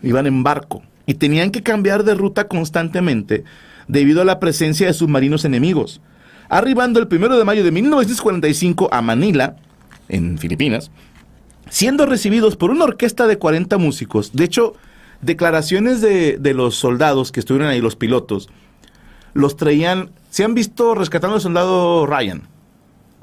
Iban 0.03 0.27
en 0.27 0.43
barco 0.43 0.83
y 1.05 1.13
tenían 1.13 1.51
que 1.51 1.63
cambiar 1.63 2.03
de 2.03 2.15
ruta 2.15 2.49
constantemente 2.49 3.45
debido 3.87 4.21
a 4.21 4.25
la 4.25 4.41
presencia 4.41 4.87
de 4.87 4.93
submarinos 4.93 5.45
enemigos. 5.45 6.01
Arribando 6.49 6.99
el 6.99 7.07
1 7.09 7.37
de 7.37 7.45
mayo 7.45 7.63
de 7.63 7.71
1945 7.71 8.89
a 8.91 9.01
Manila, 9.01 9.55
en 10.09 10.37
Filipinas, 10.37 10.91
siendo 11.69 12.05
recibidos 12.05 12.57
por 12.57 12.71
una 12.71 12.83
orquesta 12.83 13.25
de 13.25 13.37
40 13.37 13.77
músicos. 13.77 14.33
De 14.33 14.43
hecho, 14.43 14.75
declaraciones 15.25 16.01
de, 16.01 16.37
de 16.37 16.53
los 16.53 16.75
soldados 16.75 17.31
que 17.31 17.39
estuvieron 17.39 17.69
ahí, 17.69 17.81
los 17.81 17.95
pilotos, 17.95 18.49
los 19.33 19.57
traían, 19.57 20.11
se 20.29 20.43
han 20.43 20.53
visto 20.53 20.95
rescatando 20.95 21.35
al 21.35 21.41
soldado 21.41 22.05
Ryan, 22.05 22.43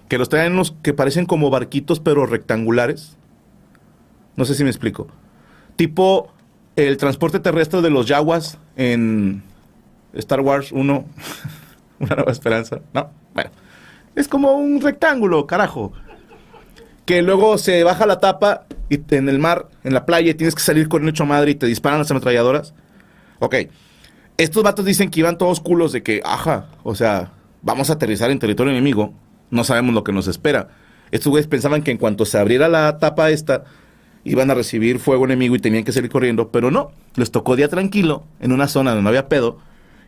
que 0.08 0.18
los 0.18 0.28
traen 0.28 0.52
unos 0.52 0.74
que 0.82 0.92
parecen 0.92 1.26
como 1.26 1.50
barquitos 1.50 2.00
pero 2.00 2.26
rectangulares. 2.26 3.16
No 4.36 4.44
sé 4.44 4.54
si 4.54 4.64
me 4.64 4.70
explico. 4.70 5.08
Tipo 5.76 6.32
el 6.76 6.96
transporte 6.96 7.40
terrestre 7.40 7.82
de 7.82 7.90
los 7.90 8.06
Yaguas 8.06 8.58
en 8.76 9.42
Star 10.14 10.40
Wars 10.40 10.72
1, 10.72 11.04
Una 12.00 12.16
Nueva 12.16 12.32
Esperanza. 12.32 12.80
No, 12.92 13.10
bueno. 13.34 13.50
Es 14.14 14.28
como 14.28 14.52
un 14.52 14.80
rectángulo, 14.80 15.46
carajo. 15.46 15.92
Que 17.06 17.22
luego 17.22 17.56
se 17.56 17.82
baja 17.84 18.06
la 18.06 18.20
tapa 18.20 18.66
en 19.10 19.28
el 19.28 19.38
mar, 19.38 19.68
en 19.84 19.94
la 19.94 20.06
playa, 20.06 20.36
tienes 20.36 20.54
que 20.54 20.62
salir 20.62 20.88
con 20.88 21.08
hecho 21.08 21.26
madre 21.26 21.52
y 21.52 21.54
te 21.54 21.66
disparan 21.66 21.98
las 21.98 22.10
ametralladoras. 22.10 22.74
Ok. 23.38 23.56
Estos 24.36 24.62
vatos 24.62 24.84
dicen 24.84 25.10
que 25.10 25.20
iban 25.20 25.38
todos 25.38 25.60
culos 25.60 25.92
de 25.92 26.02
que, 26.02 26.20
ajá, 26.24 26.68
o 26.82 26.94
sea, 26.94 27.32
vamos 27.62 27.90
a 27.90 27.94
aterrizar 27.94 28.30
en 28.30 28.38
territorio 28.38 28.72
enemigo, 28.72 29.12
no 29.50 29.64
sabemos 29.64 29.94
lo 29.94 30.04
que 30.04 30.12
nos 30.12 30.26
espera. 30.26 30.68
Estos 31.10 31.30
güeyes 31.30 31.46
pensaban 31.46 31.82
que 31.82 31.90
en 31.90 31.98
cuanto 31.98 32.24
se 32.24 32.38
abriera 32.38 32.68
la 32.68 32.98
tapa 32.98 33.30
esta, 33.30 33.64
iban 34.24 34.50
a 34.50 34.54
recibir 34.54 34.98
fuego 34.98 35.24
enemigo 35.24 35.54
y 35.54 35.58
tenían 35.58 35.84
que 35.84 35.92
salir 35.92 36.10
corriendo, 36.10 36.50
pero 36.50 36.70
no, 36.70 36.92
les 37.16 37.30
tocó 37.30 37.56
día 37.56 37.68
tranquilo, 37.68 38.24
en 38.40 38.52
una 38.52 38.68
zona 38.68 38.90
donde 38.90 39.02
no 39.02 39.08
había 39.10 39.28
pedo. 39.28 39.58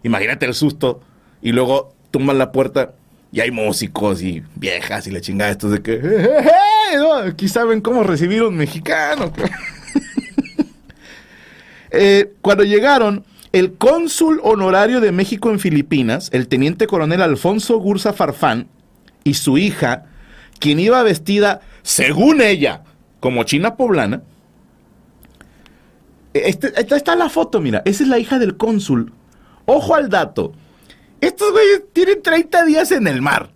Imagínate 0.02 0.46
el 0.46 0.54
susto, 0.54 1.00
y 1.42 1.52
luego 1.52 1.94
tumban 2.10 2.38
la 2.38 2.52
puerta 2.52 2.94
y 3.34 3.40
hay 3.40 3.50
músicos 3.50 4.22
y 4.22 4.44
viejas 4.54 5.08
y 5.08 5.10
la 5.10 5.20
chingada 5.20 5.50
estos 5.50 5.72
de 5.72 5.82
que, 5.82 5.94
"Eh, 5.94 6.00
eh, 6.04 6.44
eh", 6.94 6.98
aquí 7.28 7.48
saben 7.48 7.80
cómo 7.80 8.04
recibir 8.04 8.42
a 8.42 8.48
un 8.48 8.54
mexicano. 8.56 9.32
Cuando 12.42 12.62
llegaron, 12.62 13.24
el 13.52 13.72
cónsul 13.74 14.40
honorario 14.44 15.00
de 15.00 15.10
México 15.10 15.50
en 15.50 15.58
Filipinas, 15.58 16.28
el 16.32 16.46
teniente 16.46 16.86
coronel 16.86 17.22
Alfonso 17.22 17.78
Gursa 17.78 18.12
Farfán, 18.12 18.68
y 19.24 19.34
su 19.34 19.58
hija, 19.58 20.04
quien 20.60 20.78
iba 20.78 21.02
vestida, 21.02 21.60
según 21.82 22.40
ella, 22.40 22.82
como 23.18 23.42
china 23.42 23.74
poblana. 23.74 24.22
Este- 26.34 26.72
esta 26.80 26.96
está 26.96 27.16
la 27.16 27.28
foto, 27.28 27.60
mira. 27.60 27.82
Esa 27.84 28.04
es 28.04 28.08
la 28.08 28.20
hija 28.20 28.38
del 28.38 28.56
cónsul. 28.56 29.12
Ojo 29.66 29.96
al 29.96 30.08
dato. 30.08 30.52
Estos 31.24 31.52
güeyes 31.52 31.84
tienen 31.94 32.22
30 32.22 32.64
días 32.66 32.92
en 32.92 33.06
el 33.06 33.22
mar. 33.22 33.50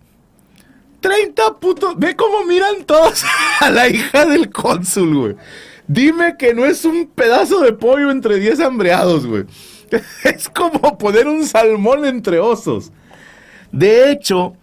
30 1.01 1.59
putos. 1.59 1.93
Ve 1.97 2.15
cómo 2.15 2.43
miran 2.45 2.83
todos 2.83 3.23
a 3.59 3.69
la 3.69 3.87
hija 3.87 4.25
del 4.25 4.49
cónsul, 4.49 5.15
güey. 5.15 5.35
Dime 5.87 6.35
que 6.37 6.55
no 6.55 6.65
es 6.65 6.83
un 6.83 7.07
pedazo 7.07 7.61
de 7.61 7.73
pollo 7.73 8.09
entre 8.09 8.37
10 8.37 8.59
hambreados, 8.61 9.27
güey. 9.27 9.45
Es 10.23 10.49
como 10.49 10.97
poner 10.97 11.27
un 11.27 11.45
salmón 11.45 12.05
entre 12.05 12.39
osos. 12.39 12.91
De 13.71 14.11
hecho, 14.11 14.53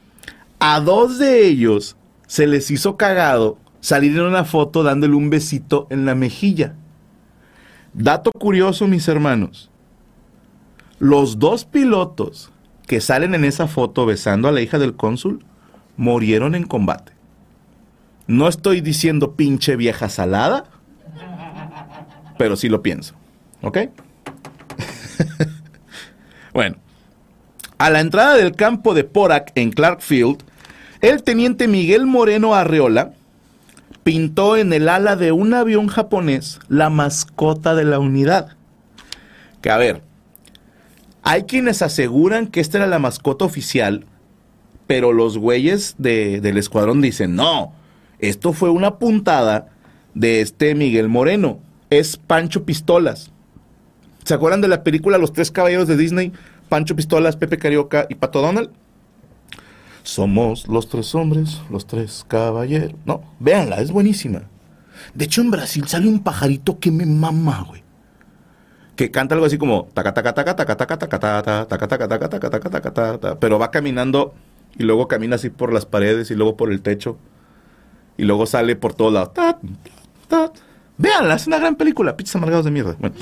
a 0.59 0.81
dos 0.81 1.19
de 1.19 1.47
ellos 1.47 1.97
se 2.27 2.49
les 2.49 2.71
hizo 2.73 2.97
cagado 2.97 3.57
salir 3.81 4.17
en 4.17 4.23
una 4.23 4.45
foto 4.45 4.83
dándole 4.83 5.15
un 5.15 5.31
besito 5.31 5.87
en 5.91 6.07
la 6.07 6.17
mejilla. 6.17 6.75
Dato 7.93 8.33
curioso, 8.33 8.89
mis 8.89 9.07
hermanos. 9.07 9.71
Los 10.99 11.39
dos 11.39 11.65
pilotos 11.65 12.51
que 12.87 13.01
salen 13.01 13.35
en 13.35 13.45
esa 13.45 13.67
foto 13.67 14.07
besando 14.07 14.49
a 14.49 14.53
la 14.53 14.61
hija 14.61 14.79
del 14.79 14.95
cónsul 14.95 15.45
murieron 15.97 16.55
en 16.55 16.65
combate. 16.65 17.13
No 18.27 18.49
estoy 18.49 18.81
diciendo 18.81 19.35
pinche 19.35 19.77
vieja 19.77 20.09
salada, 20.09 20.65
pero 22.39 22.57
sí 22.57 22.69
lo 22.69 22.83
pienso. 22.83 23.15
¿Ok? 23.63 23.79
bueno, 26.53 26.77
a 27.79 27.91
la 27.91 28.01
entrada 28.01 28.37
del 28.37 28.55
campo 28.55 28.95
de 28.95 29.05
Porac 29.05 29.53
en 29.55 29.71
Clarkfield, 29.71 30.43
el 31.01 31.23
teniente 31.23 31.69
Miguel 31.69 32.07
Moreno 32.07 32.55
Arreola 32.55 33.13
pintó 34.03 34.57
en 34.57 34.73
el 34.73 34.89
ala 34.89 35.17
de 35.17 35.33
un 35.33 35.53
avión 35.53 35.89
japonés 35.89 36.61
la 36.69 36.91
mascota 36.91 37.75
de 37.75 37.85
la 37.85 37.99
unidad. 37.99 38.57
Que 39.61 39.71
a 39.71 39.77
ver, 39.77 40.03
hay 41.27 41.43
quienes 41.43 41.83
aseguran 41.83 42.47
que 42.47 42.61
esta 42.61 42.79
era 42.79 42.87
la 42.87 42.99
mascota 43.01 43.45
oficial, 43.45 44.07
pero 44.87 45.13
los 45.13 45.37
güeyes 45.39 45.97
de- 45.99 46.41
del 46.41 46.57
escuadrón 46.57 47.01
dicen, 47.03 47.35
no, 47.35 47.73
esto 48.21 48.53
fue 48.53 48.71
una 48.71 48.99
puntada 48.99 49.69
de 50.15 50.41
este 50.41 50.75
Miguel 50.77 51.09
Moreno, 51.09 51.59
es 51.91 52.17
Pancho 52.17 52.65
Pistolas. 52.65 53.33
¿Se 54.25 54.35
acuerdan 54.35 54.61
de 54.61 54.69
la 54.69 54.85
película 54.85 55.19
Los 55.19 55.33
Tres 55.33 55.51
Caballeros 55.51 55.89
de 55.89 55.97
Disney? 55.97 56.33
Pancho 56.69 56.95
Pistolas, 56.97 57.37
Pepe 57.37 57.59
Carioca 57.59 58.07
y 58.09 58.15
Pato 58.15 58.41
Donald. 58.41 58.71
Somos 60.03 60.69
los 60.69 60.89
tres 60.89 61.15
hombres, 61.17 61.61
los 61.71 61.87
tres 61.87 62.25
caballeros. 62.29 62.95
No, 63.05 63.23
véanla, 63.41 63.77
es 63.81 63.91
buenísima. 63.91 64.43
De 65.15 65.25
hecho, 65.25 65.41
en 65.43 65.51
Brasil 65.51 65.87
sale 65.89 66.07
un 66.09 66.21
pajarito 66.21 66.79
que 66.79 66.91
me 66.93 67.05
mama, 67.07 67.65
güey. 67.69 67.83
Que 68.97 69.11
canta 69.11 69.35
algo 69.35 69.47
así 69.47 69.59
como 69.59 69.89
taca 69.95 70.15
pero 73.39 73.59
va 73.59 73.71
caminando 73.71 74.35
y 74.79 74.83
luego 74.83 75.07
camina 75.07 75.37
así 75.37 75.51
por 75.51 75.73
las 75.73 75.87
paredes 75.87 76.31
y 76.31 76.35
luego 76.35 76.57
por 76.57 76.73
el 76.73 76.81
techo 76.83 77.19
y 78.17 78.25
luego 78.25 78.47
sale 78.47 78.77
por 78.77 78.95
todos 78.95 79.13
lados. 79.13 79.31
Véanla, 80.99 81.35
es 81.35 81.47
una 81.47 81.59
gran 81.59 81.77
película. 81.77 82.17
Pichos 82.17 82.37
amargados 82.37 82.65
de 82.65 82.71
mierda. 82.71 82.97
Bueno. 82.99 83.15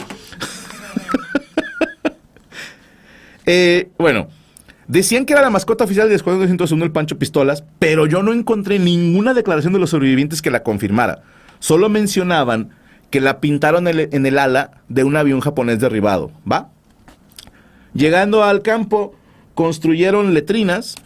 Eh, 3.47 3.91
bueno, 3.99 4.29
decían 4.89 5.27
que 5.27 5.35
era 5.35 5.43
la 5.43 5.51
mascota 5.51 5.85
oficial 5.85 6.09
del 6.09 6.17
Escuadrón 6.17 6.41
201 6.57 6.83
el 6.83 6.93
Pancho 6.93 7.19
Pistolas, 7.19 7.63
pero 7.79 8.07
yo 8.07 8.23
no 8.23 8.33
encontré 8.33 8.79
ninguna 8.79 9.35
declaración 9.35 9.75
de 9.75 9.79
los 9.79 9.91
sobrevivientes 9.91 10.41
que 10.41 10.51
la 10.51 10.63
confirmara. 10.63 11.23
Solo 11.59 11.91
mencionaban 11.91 12.71
que 13.15 13.21
la 13.21 13.39
pintaron 13.39 13.87
en 13.87 14.27
el, 14.27 14.39
ala 14.41 14.83
de 14.89 15.05
un 15.05 15.15
avión 15.15 15.39
japonés 15.39 15.79
derribado, 15.79 16.33
¿va? 16.51 16.71
Llegando 17.93 18.43
al 18.43 18.61
campo, 18.61 19.15
construyeron 19.55 20.35
letrinas, 20.35 20.97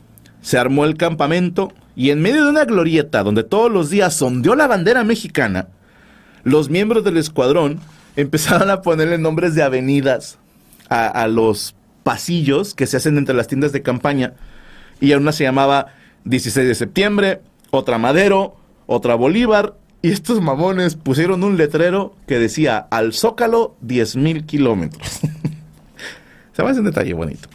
se 0.41 0.57
armó 0.57 0.87
el 0.87 0.97
campamento 0.97 1.71
y 1.97 2.09
en 2.09 2.23
medio 2.23 2.45
de 2.45 2.51
una 2.51 2.65
glorieta 2.65 3.23
donde 3.23 3.45
todos 3.45 3.71
los 3.71 3.91
días 3.91 4.15
sondeó 4.15 4.55
la 4.55 4.67
bandera 4.67 5.05
mexicana, 5.05 5.69
los 6.45 6.71
miembros 6.71 7.05
del 7.05 7.19
escuadrón 7.19 7.79
empezaron 8.17 8.71
a 8.71 8.81
ponerle 8.81 9.19
nombres 9.19 9.55
de 9.55 9.63
avenidas 9.63 10.39
a, 10.89 11.09
a 11.09 11.29
los 11.29 11.75
pasillos 12.05 12.73
que 12.73 12.87
se 12.87 12.97
hacen 12.97 13.19
entre 13.19 13.35
las 13.35 13.49
tiendas 13.49 13.73
de 13.73 13.83
campaña. 13.83 14.33
Y 14.99 15.13
una 15.13 15.33
se 15.33 15.45
llamaba 15.45 15.89
16 16.25 16.69
de 16.69 16.75
septiembre, 16.75 17.43
otra 17.71 17.99
Madero, 17.99 18.57
otra 18.87 19.15
Bolívar. 19.15 19.75
Y 20.01 20.11
estos 20.11 20.41
mamones 20.41 20.95
pusieron 20.95 21.43
un 21.43 21.57
letrero 21.57 22.15
que 22.27 22.39
decía 22.39 22.79
al 22.91 23.13
Zócalo 23.13 23.75
10.000 23.85 24.47
kilómetros. 24.47 25.21
se 26.53 26.63
me 26.63 26.71
hace 26.71 26.81
un 26.81 26.87
detalle 26.87 27.15
bonito. 27.15 27.49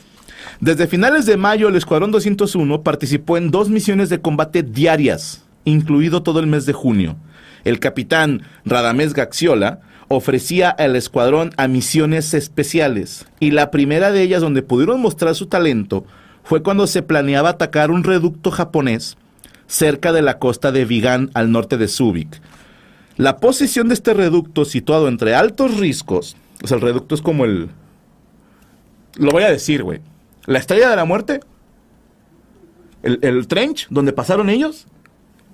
Desde 0.60 0.88
finales 0.88 1.26
de 1.26 1.38
mayo, 1.38 1.70
el 1.70 1.76
Escuadrón 1.76 2.12
201 2.12 2.84
participó 2.84 3.38
en 3.38 3.50
dos 3.50 3.70
misiones 3.70 4.10
de 4.10 4.20
combate 4.20 4.62
diarias, 4.62 5.46
incluido 5.64 6.22
todo 6.22 6.42
el 6.42 6.48
mes 6.48 6.66
de 6.66 6.74
junio. 6.74 7.16
El 7.64 7.80
capitán 7.80 8.44
Radamés 8.66 9.14
Gaxiola 9.14 9.80
ofrecía 10.10 10.70
al 10.70 10.96
escuadrón 10.98 11.52
a 11.56 11.70
misiones 11.70 12.34
especiales, 12.34 13.26
y 13.40 13.52
la 13.52 13.72
primera 13.72 14.12
de 14.12 14.22
ellas 14.22 14.42
donde 14.42 14.62
pudieron 14.62 15.02
mostrar 15.02 15.34
su 15.36 15.48
talento 15.48 16.06
fue 16.44 16.62
cuando 16.62 16.88
se 16.88 17.02
planeaba 17.02 17.50
atacar 17.50 17.90
un 17.90 18.04
reducto 18.04 18.52
japonés 18.52 19.18
cerca 19.68 20.12
de 20.12 20.22
la 20.22 20.40
costa 20.40 20.72
de 20.72 20.86
Vigan 20.86 21.32
al 21.34 21.52
norte 21.52 21.78
de 21.78 21.88
Subic. 21.88 22.42
La 23.18 23.38
posición 23.38 23.88
de 23.88 23.94
este 23.94 24.14
reducto 24.14 24.66
situado 24.66 25.08
entre 25.08 25.36
altos 25.36 25.78
riscos, 25.78 26.36
o 26.64 26.68
sea, 26.68 26.76
el 26.76 26.82
reducto 26.82 27.16
es 27.16 27.22
como 27.22 27.46
el... 27.46 27.70
Lo 29.16 29.32
voy 29.32 29.44
a 29.44 29.52
decir, 29.52 29.84
güey. 29.84 30.02
La 30.46 30.60
estrella 30.60 30.90
de 30.90 30.96
la 30.96 31.06
muerte, 31.06 31.40
el, 33.04 33.48
trench 33.48 33.88
donde 33.90 34.14
pasaron 34.14 34.50
ellos, 34.50 34.88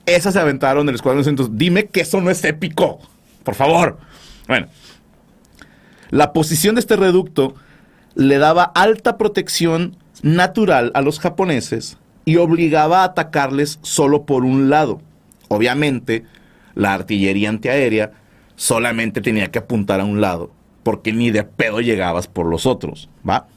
esa 0.05 0.31
se 0.31 0.39
aventaron 0.39 0.85
del 0.85 0.95
escuadrón 0.95 1.19
200. 1.19 1.57
Dime 1.57 1.87
que 1.87 2.01
eso 2.01 2.21
no 2.21 2.31
es 2.31 2.43
épico, 2.45 2.99
por 3.43 3.55
favor. 3.55 3.99
Bueno, 4.47 4.67
la 6.09 6.31
posición 6.31 6.75
de 6.75 6.81
este 6.81 6.95
reducto 6.95 7.55
le 8.15 8.37
daba 8.37 8.63
alta 8.63 9.17
protección 9.17 9.97
natural 10.21 10.91
a 10.95 11.01
los 11.01 11.19
japoneses 11.19 11.97
y 12.29 12.37
obligaba 12.37 13.01
a 13.01 13.05
atacarles 13.05 13.79
solo 13.81 14.27
por 14.27 14.45
un 14.45 14.69
lado. 14.69 15.01
Obviamente, 15.47 16.25
la 16.75 16.93
artillería 16.93 17.49
antiaérea 17.49 18.11
solamente 18.55 19.19
tenía 19.19 19.49
que 19.49 19.57
apuntar 19.57 19.99
a 19.99 20.05
un 20.05 20.21
lado, 20.21 20.51
porque 20.83 21.11
ni 21.11 21.31
de 21.31 21.43
pedo 21.43 21.81
llegabas 21.81 22.27
por 22.27 22.45
los 22.45 22.67
otros, 22.67 23.09
¿va? 23.27 23.47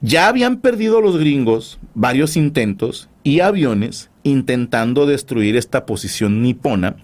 Ya 0.00 0.26
habían 0.26 0.60
perdido 0.60 1.02
los 1.02 1.18
gringos 1.18 1.78
varios 1.92 2.34
intentos 2.34 3.10
y 3.24 3.40
aviones 3.40 4.08
intentando 4.22 5.04
destruir 5.04 5.58
esta 5.58 5.84
posición 5.84 6.40
nipona, 6.40 6.96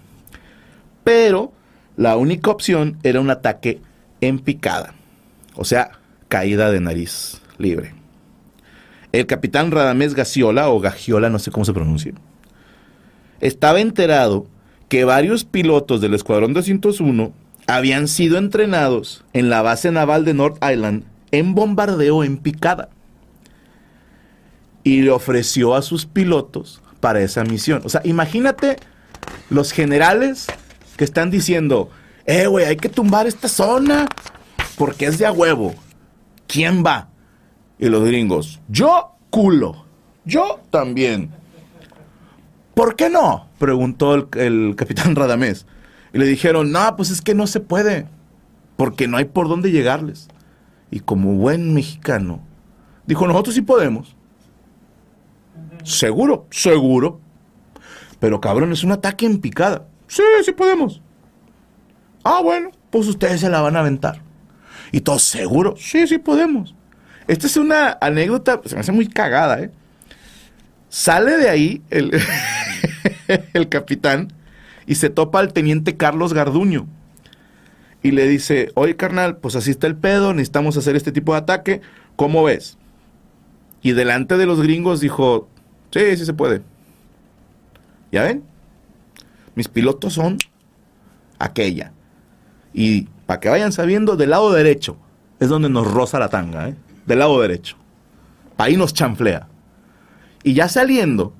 pero 1.04 1.52
la 1.98 2.16
única 2.16 2.50
opción 2.50 2.96
era 3.02 3.20
un 3.20 3.28
ataque 3.28 3.82
en 4.22 4.38
picada, 4.38 4.94
o 5.54 5.66
sea, 5.66 5.90
caída 6.28 6.70
de 6.70 6.80
nariz 6.80 7.42
libre. 7.58 7.97
El 9.12 9.26
capitán 9.26 9.70
Radamés 9.70 10.14
Gaciola, 10.14 10.68
o 10.68 10.80
Gagiola, 10.80 11.30
no 11.30 11.38
sé 11.38 11.50
cómo 11.50 11.64
se 11.64 11.72
pronuncia, 11.72 12.12
estaba 13.40 13.80
enterado 13.80 14.46
que 14.88 15.04
varios 15.04 15.44
pilotos 15.44 16.00
del 16.00 16.14
Escuadrón 16.14 16.54
201 16.54 17.32
habían 17.66 18.08
sido 18.08 18.38
entrenados 18.38 19.24
en 19.32 19.50
la 19.50 19.62
base 19.62 19.90
naval 19.92 20.24
de 20.24 20.34
North 20.34 20.56
Island 20.64 21.04
en 21.30 21.54
bombardeo 21.54 22.24
en 22.24 22.38
picada. 22.38 22.88
Y 24.82 25.02
le 25.02 25.10
ofreció 25.10 25.74
a 25.74 25.82
sus 25.82 26.06
pilotos 26.06 26.80
para 27.00 27.20
esa 27.20 27.44
misión. 27.44 27.82
O 27.84 27.88
sea, 27.88 28.00
imagínate 28.04 28.76
los 29.50 29.72
generales 29.72 30.46
que 30.96 31.04
están 31.04 31.30
diciendo, 31.30 31.90
eh, 32.24 32.46
güey, 32.46 32.64
hay 32.64 32.76
que 32.76 32.88
tumbar 32.88 33.26
esta 33.26 33.48
zona 33.48 34.08
porque 34.76 35.06
es 35.06 35.18
de 35.18 35.26
a 35.26 35.32
huevo. 35.32 35.74
¿Quién 36.46 36.82
va? 36.84 37.08
Y 37.78 37.88
los 37.88 38.04
gringos, 38.04 38.60
yo 38.68 39.12
culo. 39.30 39.84
Yo 40.24 40.60
también. 40.70 41.30
¿Por 42.74 42.96
qué 42.96 43.08
no? 43.08 43.48
Preguntó 43.58 44.14
el, 44.14 44.74
capitán 44.76 45.16
Radamés. 45.16 45.66
Y 46.12 46.18
le 46.18 46.26
dijeron, 46.26 46.70
no, 46.72 46.96
pues 46.96 47.10
es 47.10 47.22
que 47.22 47.34
no 47.34 47.46
se 47.46 47.60
puede. 47.60 48.06
Porque 48.76 49.08
no 49.08 49.16
hay 49.16 49.24
por 49.24 49.48
dónde 49.48 49.70
llegarles. 49.70 50.28
Y 50.90 51.00
como 51.00 51.34
buen 51.34 51.74
mexicano, 51.74 52.40
dijo, 53.06 53.26
nosotros 53.26 53.54
sí 53.54 53.62
podemos. 53.62 54.16
Seguro, 55.84 56.46
seguro. 56.50 57.20
Pero 58.20 58.40
cabrón, 58.40 58.72
es 58.72 58.84
un 58.84 58.92
ataque 58.92 59.26
en 59.26 59.40
picada. 59.40 59.86
Sí, 60.06 60.22
sí 60.44 60.52
podemos. 60.52 61.02
Ah, 62.24 62.40
bueno, 62.42 62.70
pues 62.90 63.06
ustedes 63.06 63.40
se 63.40 63.48
la 63.48 63.60
van 63.60 63.76
a 63.76 63.80
aventar. 63.80 64.22
Y 64.92 65.00
todos 65.00 65.22
seguro, 65.22 65.74
sí, 65.76 66.06
sí 66.06 66.18
podemos. 66.18 66.74
Esta 67.28 67.46
es 67.46 67.56
una 67.58 67.98
anécdota, 68.00 68.60
se 68.64 68.74
me 68.74 68.80
hace 68.80 68.90
muy 68.90 69.06
cagada, 69.06 69.60
¿eh? 69.60 69.70
Sale 70.88 71.36
de 71.36 71.50
ahí 71.50 71.82
el, 71.90 72.18
el 73.52 73.68
capitán 73.68 74.32
y 74.86 74.94
se 74.94 75.10
topa 75.10 75.38
al 75.38 75.52
teniente 75.52 75.96
Carlos 75.98 76.32
Garduño. 76.32 76.86
Y 78.02 78.12
le 78.12 78.26
dice, 78.26 78.72
oye 78.74 78.96
carnal, 78.96 79.36
pues 79.36 79.56
así 79.56 79.70
está 79.70 79.86
el 79.86 79.96
pedo, 79.96 80.32
necesitamos 80.32 80.78
hacer 80.78 80.96
este 80.96 81.12
tipo 81.12 81.32
de 81.32 81.38
ataque, 81.38 81.82
¿cómo 82.16 82.44
ves? 82.44 82.78
Y 83.82 83.92
delante 83.92 84.38
de 84.38 84.46
los 84.46 84.62
gringos 84.62 85.00
dijo, 85.00 85.48
sí, 85.92 86.16
sí 86.16 86.24
se 86.24 86.32
puede. 86.32 86.62
¿Ya 88.10 88.22
ven? 88.22 88.42
Mis 89.54 89.68
pilotos 89.68 90.14
son 90.14 90.38
aquella. 91.38 91.92
Y 92.72 93.02
para 93.26 93.40
que 93.40 93.50
vayan 93.50 93.72
sabiendo, 93.72 94.16
del 94.16 94.30
lado 94.30 94.50
derecho 94.50 94.96
es 95.40 95.50
donde 95.50 95.68
nos 95.68 95.86
roza 95.86 96.18
la 96.18 96.30
tanga, 96.30 96.70
¿eh? 96.70 96.74
Del 97.08 97.20
lado 97.20 97.40
derecho. 97.40 97.76
Ahí 98.58 98.76
nos 98.76 98.92
chanflea. 98.92 99.48
Y 100.44 100.52
ya 100.52 100.68
saliendo, 100.68 101.34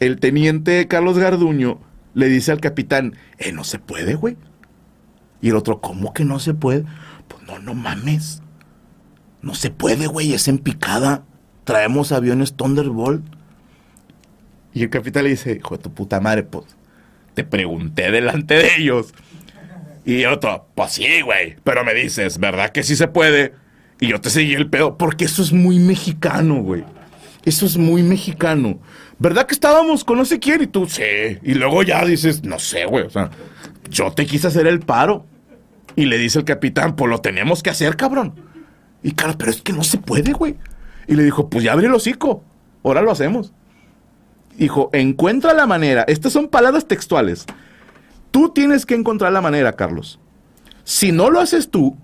el 0.00 0.18
teniente 0.18 0.88
Carlos 0.88 1.18
Garduño 1.18 1.78
le 2.14 2.28
dice 2.28 2.52
al 2.52 2.60
capitán, 2.60 3.14
eh, 3.36 3.52
no 3.52 3.64
se 3.64 3.78
puede, 3.78 4.14
güey. 4.14 4.38
Y 5.42 5.50
el 5.50 5.56
otro, 5.56 5.82
¿cómo 5.82 6.14
que 6.14 6.24
no 6.24 6.38
se 6.38 6.54
puede? 6.54 6.86
Pues 7.28 7.42
no, 7.42 7.58
no 7.58 7.74
mames. 7.74 8.40
No 9.42 9.54
se 9.54 9.70
puede, 9.70 10.06
güey, 10.06 10.32
es 10.32 10.48
en 10.48 10.56
picada. 10.56 11.22
Traemos 11.64 12.10
aviones 12.10 12.54
Thunderbolt. 12.54 13.22
Y 14.72 14.84
el 14.84 14.90
capitán 14.90 15.24
le 15.24 15.30
dice, 15.30 15.52
hijo 15.52 15.76
de 15.76 15.82
tu 15.82 15.92
puta 15.92 16.18
madre, 16.18 16.44
pues, 16.44 16.64
te 17.34 17.44
pregunté 17.44 18.10
delante 18.10 18.54
de 18.54 18.70
ellos. 18.78 19.12
Y 20.06 20.22
el 20.22 20.32
otro, 20.32 20.66
pues 20.74 20.92
sí, 20.92 21.20
güey, 21.20 21.56
pero 21.62 21.84
me 21.84 21.92
dices, 21.92 22.38
¿verdad 22.38 22.70
que 22.70 22.82
sí 22.82 22.96
se 22.96 23.08
puede? 23.08 23.52
Y 24.04 24.08
yo 24.08 24.20
te 24.20 24.28
seguí 24.28 24.52
el 24.52 24.68
pedo, 24.68 24.98
porque 24.98 25.24
eso 25.24 25.42
es 25.42 25.50
muy 25.50 25.78
mexicano, 25.78 26.56
güey. 26.56 26.84
Eso 27.46 27.64
es 27.64 27.78
muy 27.78 28.02
mexicano. 28.02 28.78
¿Verdad 29.18 29.46
que 29.46 29.54
estábamos 29.54 30.04
con 30.04 30.18
no 30.18 30.26
sé 30.26 30.38
quién? 30.38 30.60
Y 30.60 30.66
tú, 30.66 30.86
sí. 30.86 31.38
Y 31.42 31.54
luego 31.54 31.82
ya 31.82 32.04
dices, 32.04 32.44
no 32.44 32.58
sé, 32.58 32.84
güey. 32.84 33.06
O 33.06 33.08
sea, 33.08 33.30
yo 33.88 34.12
te 34.12 34.26
quise 34.26 34.48
hacer 34.48 34.66
el 34.66 34.80
paro. 34.80 35.24
Y 35.96 36.04
le 36.04 36.18
dice 36.18 36.38
el 36.38 36.44
capitán, 36.44 36.96
pues 36.96 37.08
lo 37.08 37.22
tenemos 37.22 37.62
que 37.62 37.70
hacer, 37.70 37.96
cabrón. 37.96 38.34
Y 39.02 39.12
claro, 39.12 39.36
pero 39.38 39.50
es 39.50 39.62
que 39.62 39.72
no 39.72 39.82
se 39.82 39.96
puede, 39.96 40.34
güey. 40.34 40.56
Y 41.08 41.14
le 41.14 41.22
dijo, 41.22 41.48
pues 41.48 41.64
ya 41.64 41.72
abre 41.72 41.86
el 41.86 41.94
hocico. 41.94 42.44
Ahora 42.82 43.00
lo 43.00 43.10
hacemos. 43.10 43.54
Dijo, 44.58 44.90
encuentra 44.92 45.54
la 45.54 45.64
manera. 45.64 46.04
Estas 46.08 46.34
son 46.34 46.48
palabras 46.48 46.86
textuales. 46.86 47.46
Tú 48.30 48.50
tienes 48.50 48.84
que 48.84 48.96
encontrar 48.96 49.32
la 49.32 49.40
manera, 49.40 49.72
Carlos. 49.72 50.20
Si 50.82 51.10
no 51.10 51.30
lo 51.30 51.40
haces 51.40 51.70
tú, 51.70 51.96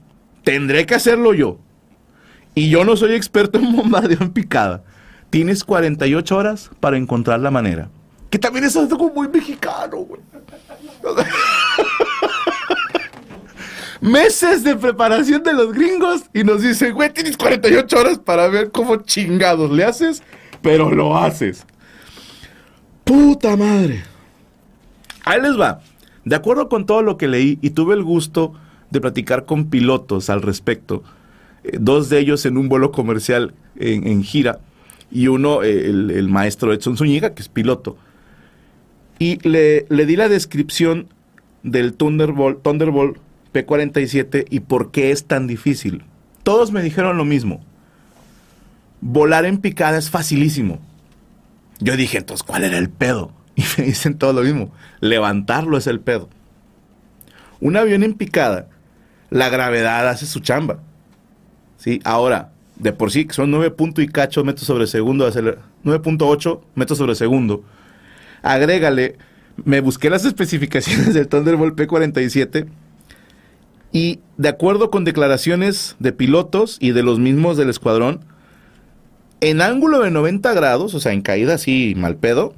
tendré 0.44 0.86
que 0.86 0.94
hacerlo 0.94 1.34
yo. 1.34 1.58
Y 2.54 2.68
yo 2.70 2.84
no 2.84 2.96
soy 2.96 3.14
experto 3.14 3.58
en 3.58 3.74
bombardeo 3.76 4.18
en 4.20 4.32
picada. 4.32 4.82
Tienes 5.30 5.64
48 5.64 6.36
horas 6.36 6.70
para 6.80 6.96
encontrar 6.96 7.40
la 7.40 7.50
manera. 7.50 7.88
Que 8.30 8.38
también 8.38 8.64
es 8.64 8.76
algo 8.76 9.10
muy 9.12 9.28
mexicano, 9.28 9.98
güey. 9.98 10.20
Meses 14.00 14.64
de 14.64 14.76
preparación 14.76 15.42
de 15.42 15.52
los 15.52 15.72
gringos 15.72 16.22
y 16.32 16.42
nos 16.42 16.62
dicen, 16.62 16.94
güey, 16.94 17.12
tienes 17.12 17.36
48 17.36 17.98
horas 17.98 18.18
para 18.18 18.48
ver 18.48 18.70
cómo 18.70 18.96
chingados 18.96 19.70
le 19.70 19.84
haces, 19.84 20.22
pero 20.62 20.90
lo 20.90 21.18
haces. 21.18 21.66
Puta 23.04 23.56
madre. 23.56 24.02
Ahí 25.24 25.40
les 25.42 25.58
va. 25.58 25.80
de 26.24 26.36
acuerdo 26.36 26.68
con 26.68 26.86
todo 26.86 27.02
lo 27.02 27.16
que 27.18 27.28
leí 27.28 27.58
y 27.60 27.70
tuve 27.70 27.94
el 27.94 28.02
gusto 28.02 28.54
de 28.90 29.00
platicar 29.00 29.44
con 29.44 29.68
pilotos 29.68 30.30
al 30.30 30.42
respecto, 30.42 31.02
dos 31.78 32.08
de 32.08 32.18
ellos 32.18 32.46
en 32.46 32.56
un 32.56 32.68
vuelo 32.68 32.92
comercial 32.92 33.54
en, 33.76 34.22
gira 34.22 34.60
y 35.10 35.28
uno, 35.28 35.62
eh, 35.62 35.86
el, 35.86 36.28
maestro 36.28 36.72
Edson 36.72 36.96
Zúñiga, 36.96 37.34
que 37.34 37.42
es 37.42 37.48
piloto. 37.48 37.96
Y 39.18 39.36
le, 39.46 39.86
le 39.88 40.06
di 40.06 40.16
la 40.16 40.28
descripción 40.28 41.08
del 41.62 41.94
Thunderbolt, 41.94 42.62
Thunderbolt 42.62 43.18
P-47 43.52 44.46
y 44.48 44.60
por 44.60 44.90
qué 44.90 45.10
es 45.10 45.24
tan 45.24 45.46
difícil. 45.46 46.04
Todos 46.42 46.72
me 46.72 46.82
dijeron 46.82 47.16
lo 47.16 47.24
mismo. 47.24 47.60
Volar 49.00 49.44
en 49.44 49.58
picada 49.58 49.98
es 49.98 50.10
facilísimo. 50.10 50.78
Yo 51.80 51.96
dije, 51.96 52.18
entonces, 52.18 52.44
¿cuál 52.44 52.64
era 52.64 52.78
el 52.78 52.90
pedo? 52.90 53.32
Y 53.56 53.64
me 53.76 53.84
dicen 53.84 54.16
todo 54.16 54.32
lo 54.32 54.42
mismo. 54.42 54.72
Levantarlo 55.00 55.76
es 55.76 55.86
el 55.86 56.00
pedo. 56.00 56.30
Un 57.60 57.76
avión 57.76 58.02
en 58.02 58.14
picada, 58.14 58.68
la 59.28 59.50
gravedad 59.50 60.08
hace 60.08 60.24
su 60.24 60.40
chamba. 60.40 60.78
¿Sí? 61.80 61.98
Ahora, 62.04 62.50
de 62.76 62.92
por 62.92 63.10
sí, 63.10 63.26
son 63.30 63.50
9 63.50 63.74
y 63.96 64.06
cacho 64.08 64.44
metros 64.44 64.66
sobre 64.66 64.86
segundo, 64.86 65.26
9.8 65.32 66.60
metros 66.74 66.98
sobre 66.98 67.14
segundo. 67.14 67.64
Agrégale, 68.42 69.16
me 69.64 69.80
busqué 69.80 70.10
las 70.10 70.24
especificaciones 70.26 71.14
del 71.14 71.26
Thunderbolt 71.26 71.74
P-47 71.74 72.66
y 73.92 74.20
de 74.36 74.48
acuerdo 74.50 74.90
con 74.90 75.04
declaraciones 75.04 75.96
de 75.98 76.12
pilotos 76.12 76.76
y 76.80 76.92
de 76.92 77.02
los 77.02 77.18
mismos 77.18 77.56
del 77.56 77.70
escuadrón, 77.70 78.20
en 79.40 79.62
ángulo 79.62 80.00
de 80.00 80.10
90 80.10 80.52
grados, 80.52 80.92
o 80.94 81.00
sea, 81.00 81.12
en 81.12 81.22
caída 81.22 81.54
así 81.54 81.94
mal 81.96 82.16
pedo, 82.16 82.54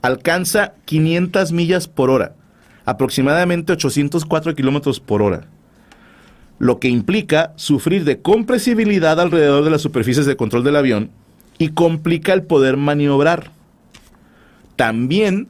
alcanza 0.00 0.72
500 0.86 1.52
millas 1.52 1.88
por 1.88 2.08
hora, 2.08 2.34
aproximadamente 2.86 3.74
804 3.74 4.54
kilómetros 4.54 4.98
por 4.98 5.20
hora, 5.20 5.46
lo 6.60 6.78
que 6.78 6.88
implica 6.88 7.54
sufrir 7.56 8.04
de 8.04 8.20
compresibilidad 8.20 9.18
alrededor 9.18 9.64
de 9.64 9.70
las 9.70 9.80
superficies 9.80 10.26
de 10.26 10.36
control 10.36 10.62
del 10.62 10.76
avión 10.76 11.10
y 11.56 11.70
complica 11.70 12.34
el 12.34 12.42
poder 12.42 12.76
maniobrar. 12.76 13.50
También 14.76 15.48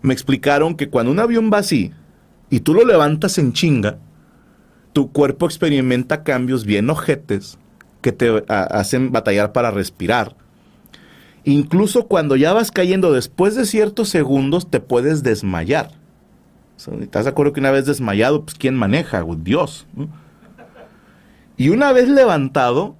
me 0.00 0.14
explicaron 0.14 0.74
que 0.74 0.88
cuando 0.88 1.12
un 1.12 1.20
avión 1.20 1.50
va 1.52 1.58
así 1.58 1.92
y 2.48 2.60
tú 2.60 2.72
lo 2.72 2.86
levantas 2.86 3.36
en 3.36 3.52
chinga, 3.52 3.98
tu 4.94 5.12
cuerpo 5.12 5.44
experimenta 5.44 6.22
cambios 6.22 6.64
bien 6.64 6.88
ojetes 6.88 7.58
que 8.00 8.12
te 8.12 8.42
hacen 8.48 9.12
batallar 9.12 9.52
para 9.52 9.70
respirar. 9.70 10.36
Incluso 11.44 12.06
cuando 12.06 12.34
ya 12.34 12.54
vas 12.54 12.70
cayendo 12.70 13.12
después 13.12 13.56
de 13.56 13.66
ciertos 13.66 14.08
segundos 14.08 14.70
te 14.70 14.80
puedes 14.80 15.22
desmayar. 15.22 15.90
¿Estás 17.00 17.24
de 17.24 17.30
acuerdo 17.30 17.52
que 17.52 17.60
una 17.60 17.70
vez 17.70 17.84
desmayado, 17.84 18.42
pues 18.42 18.56
quién 18.56 18.74
maneja? 18.74 19.22
Dios. 19.42 19.86
Y 21.56 21.70
una 21.70 21.92
vez 21.92 22.08
levantado, 22.08 22.96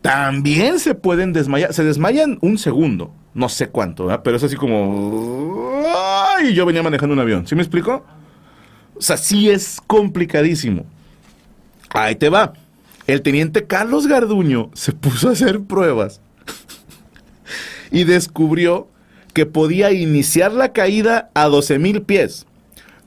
también 0.00 0.78
se 0.78 0.94
pueden 0.94 1.32
desmayar. 1.32 1.72
Se 1.72 1.84
desmayan 1.84 2.38
un 2.40 2.58
segundo, 2.58 3.12
no 3.34 3.48
sé 3.48 3.68
cuánto, 3.68 4.08
pero 4.22 4.36
es 4.36 4.42
así 4.42 4.56
como... 4.56 5.82
¡Ay! 6.36 6.54
Yo 6.54 6.66
venía 6.66 6.82
manejando 6.82 7.14
un 7.14 7.20
avión, 7.20 7.46
¿sí 7.46 7.54
me 7.54 7.62
explico? 7.62 8.04
O 8.96 9.00
sea, 9.00 9.16
sí 9.16 9.50
es 9.50 9.80
complicadísimo. 9.86 10.84
Ahí 11.90 12.16
te 12.16 12.28
va. 12.28 12.52
El 13.06 13.22
teniente 13.22 13.66
Carlos 13.66 14.06
Garduño 14.06 14.70
se 14.74 14.92
puso 14.92 15.28
a 15.28 15.32
hacer 15.32 15.60
pruebas 15.62 16.20
y 17.90 18.04
descubrió 18.04 18.88
que 19.34 19.46
podía 19.46 19.92
iniciar 19.92 20.52
la 20.52 20.72
caída 20.72 21.30
a 21.34 21.46
12 21.48 21.78
mil 21.78 22.02
pies, 22.02 22.46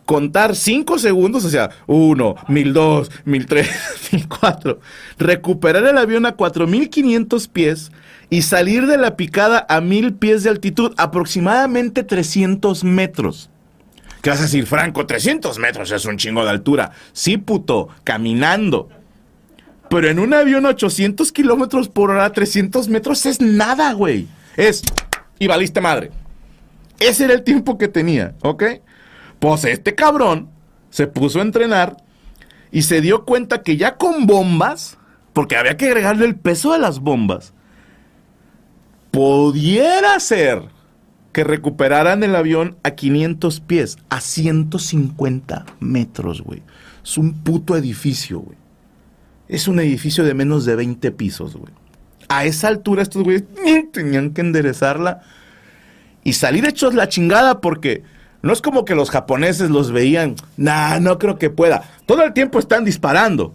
contar 0.07 0.55
5 0.55 0.99
segundos, 0.99 1.43
o 1.43 1.49
sea, 1.49 1.69
1, 1.85 2.35
1002, 2.47 3.11
1003, 3.25 3.69
1004, 4.13 4.79
recuperar 5.19 5.85
el 5.85 5.97
avión 5.97 6.25
a 6.25 6.31
4500 6.31 7.47
pies 7.49 7.91
y 8.29 8.43
salir 8.43 8.87
de 8.87 8.97
la 8.97 9.17
picada 9.17 9.65
a 9.67 9.81
1000 9.81 10.13
pies 10.13 10.43
de 10.43 10.49
altitud, 10.49 10.93
aproximadamente 10.97 12.03
300 12.03 12.85
metros. 12.85 13.49
¿Qué 14.21 14.29
vas 14.29 14.39
a 14.39 14.43
decir, 14.43 14.65
Franco? 14.65 15.05
300 15.05 15.59
metros 15.59 15.91
es 15.91 16.05
un 16.05 16.17
chingo 16.17 16.43
de 16.45 16.51
altura. 16.51 16.91
Sí, 17.11 17.37
puto, 17.37 17.89
caminando. 18.05 18.89
Pero 19.89 20.09
en 20.09 20.19
un 20.19 20.33
avión 20.33 20.65
800 20.65 21.33
kilómetros 21.33 21.89
por 21.89 22.11
hora, 22.11 22.31
300 22.31 22.87
metros 22.87 23.25
es 23.25 23.41
nada, 23.41 23.91
güey. 23.91 24.27
Es, 24.55 24.83
y 25.37 25.47
valiste 25.47 25.81
madre. 25.81 26.11
Ese 26.97 27.25
era 27.25 27.33
el 27.33 27.43
tiempo 27.43 27.77
que 27.77 27.89
tenía, 27.89 28.35
¿ok? 28.41 28.63
Pues 29.39 29.65
este 29.65 29.95
cabrón 29.95 30.49
se 30.89 31.07
puso 31.07 31.39
a 31.39 31.43
entrenar 31.43 31.97
y 32.71 32.83
se 32.83 33.01
dio 33.01 33.25
cuenta 33.25 33.61
que 33.61 33.77
ya 33.77 33.97
con 33.97 34.25
bombas, 34.25 34.97
porque 35.33 35.55
había 35.55 35.77
que 35.77 35.87
agregarle 35.87 36.25
el 36.25 36.35
peso 36.35 36.73
de 36.73 36.79
las 36.79 36.99
bombas, 36.99 37.53
pudiera 39.11 40.19
ser 40.19 40.63
que 41.31 41.43
recuperaran 41.43 42.23
el 42.23 42.35
avión 42.35 42.77
a 42.83 42.91
500 42.91 43.59
pies, 43.61 43.97
a 44.09 44.21
150 44.21 45.65
metros, 45.79 46.41
güey. 46.41 46.63
Es 47.03 47.17
un 47.17 47.43
puto 47.43 47.77
edificio, 47.77 48.39
güey. 48.39 48.57
Es 49.47 49.67
un 49.67 49.79
edificio 49.79 50.23
de 50.23 50.33
menos 50.33 50.65
de 50.65 50.75
20 50.75 51.11
pisos, 51.11 51.55
güey. 51.55 51.71
A 52.27 52.45
esa 52.45 52.67
altura 52.67 53.03
estos 53.03 53.23
güeyes 53.23 53.43
tenían 53.93 54.31
que 54.31 54.41
enderezarla 54.41 55.21
y 56.23 56.33
salir 56.33 56.65
hechos 56.65 56.93
la 56.93 57.07
chingada 57.07 57.61
porque 57.61 58.03
no 58.47 58.53
es 58.53 58.61
como 58.61 58.85
que 58.85 58.95
los 58.95 59.11
japoneses 59.11 59.69
los 59.69 59.91
veían, 59.91 60.35
nah, 60.57 60.99
no 60.99 61.19
creo 61.19 61.37
que 61.37 61.49
pueda. 61.51 61.83
Todo 62.05 62.23
el 62.23 62.33
tiempo 62.33 62.57
están 62.57 62.83
disparando. 62.85 63.53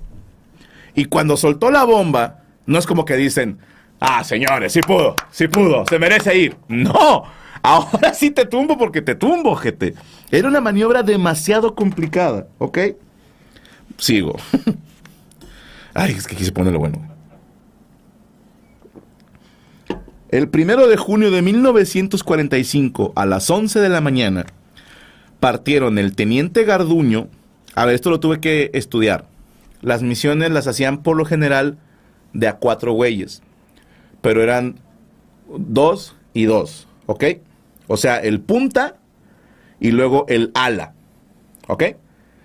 Y 0.94 1.06
cuando 1.06 1.36
soltó 1.36 1.70
la 1.70 1.84
bomba, 1.84 2.42
no 2.66 2.78
es 2.78 2.86
como 2.86 3.04
que 3.04 3.16
dicen, 3.16 3.58
ah, 3.98 4.22
señores, 4.22 4.72
sí 4.72 4.80
pudo, 4.80 5.16
sí 5.30 5.48
pudo, 5.48 5.84
se 5.88 5.98
merece 5.98 6.36
ir. 6.36 6.56
No, 6.68 7.24
Ahora 7.62 8.12
sí 8.12 8.30
te 8.32 8.44
tumbo 8.44 8.76
porque 8.76 9.02
te 9.02 9.14
tumbo, 9.14 9.54
gente. 9.54 9.94
Era 10.30 10.48
una 10.48 10.60
maniobra 10.60 11.02
demasiado 11.02 11.74
complicada, 11.74 12.48
¿ok? 12.58 12.78
Sigo. 13.98 14.36
Ay, 15.94 16.12
es 16.12 16.26
que 16.26 16.34
quise 16.34 16.50
ponerlo 16.50 16.80
bueno. 16.80 17.08
El 20.30 20.48
primero 20.48 20.88
de 20.88 20.96
junio 20.96 21.30
de 21.30 21.42
1945, 21.42 23.12
a 23.14 23.26
las 23.26 23.48
11 23.48 23.80
de 23.80 23.88
la 23.90 24.00
mañana, 24.00 24.46
partieron 25.42 25.98
el 25.98 26.14
teniente 26.14 26.62
Garduño. 26.62 27.26
A 27.74 27.84
ver, 27.84 27.96
esto 27.96 28.10
lo 28.10 28.20
tuve 28.20 28.38
que 28.38 28.70
estudiar. 28.74 29.24
Las 29.80 30.00
misiones 30.00 30.52
las 30.52 30.68
hacían 30.68 31.02
por 31.02 31.16
lo 31.16 31.24
general 31.24 31.78
de 32.32 32.46
a 32.46 32.58
cuatro 32.58 32.92
güeyes, 32.92 33.42
pero 34.20 34.40
eran 34.40 34.76
dos 35.58 36.14
y 36.32 36.44
dos, 36.44 36.86
¿ok? 37.06 37.24
O 37.88 37.96
sea, 37.96 38.18
el 38.18 38.38
punta 38.38 38.98
y 39.80 39.90
luego 39.90 40.26
el 40.28 40.52
ala. 40.54 40.94
¿Ok? 41.66 41.96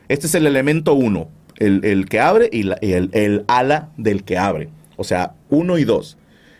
Este 0.08 0.26
es 0.26 0.34
el 0.34 0.48
elemento 0.48 0.96
1, 0.96 1.30
el, 1.58 2.10
que 2.10 2.20
abre 2.20 2.50
y, 2.52 2.68
el, 2.82 3.46
ala 3.48 3.92
del 3.98 4.24
que 4.24 4.40
abre. 4.40 4.70
O 4.96 5.04
sea, 5.04 5.36
1 5.52 5.78
y 5.78 5.84
2. 5.84 6.18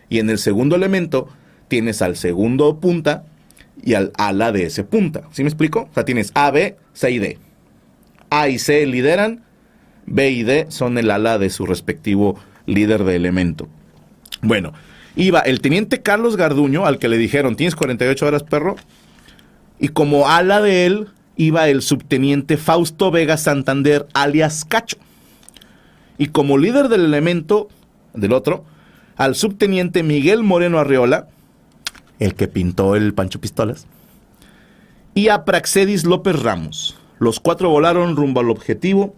Y 0.08 0.20
en 0.20 0.30
el 0.30 0.38
segundo 0.38 0.76
elemento 0.76 1.28
tienes 1.66 2.00
al 2.00 2.14
segundo 2.14 2.78
punta 2.78 3.24
y 3.82 3.94
al 3.94 4.12
ala 4.16 4.52
de 4.52 4.64
ese 4.64 4.84
punta. 4.84 5.22
¿Sí 5.32 5.42
me 5.42 5.48
explico? 5.48 5.88
O 5.90 5.94
sea, 5.94 6.04
tienes 6.04 6.32
A, 6.34 6.50
B, 6.50 6.76
C 6.92 7.10
y 7.10 7.18
D. 7.18 7.38
A 8.30 8.48
y 8.48 8.58
C 8.58 8.86
lideran, 8.86 9.44
B 10.06 10.30
y 10.30 10.42
D 10.42 10.66
son 10.68 10.98
el 10.98 11.10
ala 11.10 11.38
de 11.38 11.50
su 11.50 11.66
respectivo 11.66 12.38
líder 12.66 13.04
de 13.04 13.16
elemento. 13.16 13.68
Bueno, 14.42 14.72
iba 15.16 15.40
el 15.40 15.60
teniente 15.60 16.02
Carlos 16.02 16.36
Garduño, 16.36 16.86
al 16.86 16.98
que 16.98 17.08
le 17.08 17.18
dijeron, 17.18 17.56
tienes 17.56 17.76
48 17.76 18.26
horas, 18.26 18.42
perro. 18.42 18.76
Y 19.78 19.88
como 19.88 20.28
ala 20.28 20.60
de 20.60 20.86
él 20.86 21.08
iba 21.36 21.68
el 21.68 21.82
subteniente 21.82 22.56
Fausto 22.56 23.10
Vega 23.10 23.36
Santander, 23.36 24.06
alias 24.12 24.64
Cacho. 24.64 24.98
Y 26.18 26.28
como 26.28 26.58
líder 26.58 26.88
del 26.88 27.04
elemento, 27.04 27.68
del 28.12 28.32
otro, 28.32 28.64
al 29.16 29.34
subteniente 29.34 30.02
Miguel 30.02 30.42
Moreno 30.42 30.78
Arreola, 30.78 31.28
el 32.18 32.34
que 32.34 32.48
pintó 32.48 32.96
el 32.96 33.14
Pancho 33.14 33.40
Pistolas, 33.40 33.86
y 35.14 35.28
a 35.28 35.44
Praxedis 35.44 36.04
López 36.04 36.40
Ramos. 36.40 36.96
Los 37.18 37.40
cuatro 37.40 37.70
volaron 37.70 38.16
rumbo 38.16 38.40
al 38.40 38.50
objetivo 38.50 39.14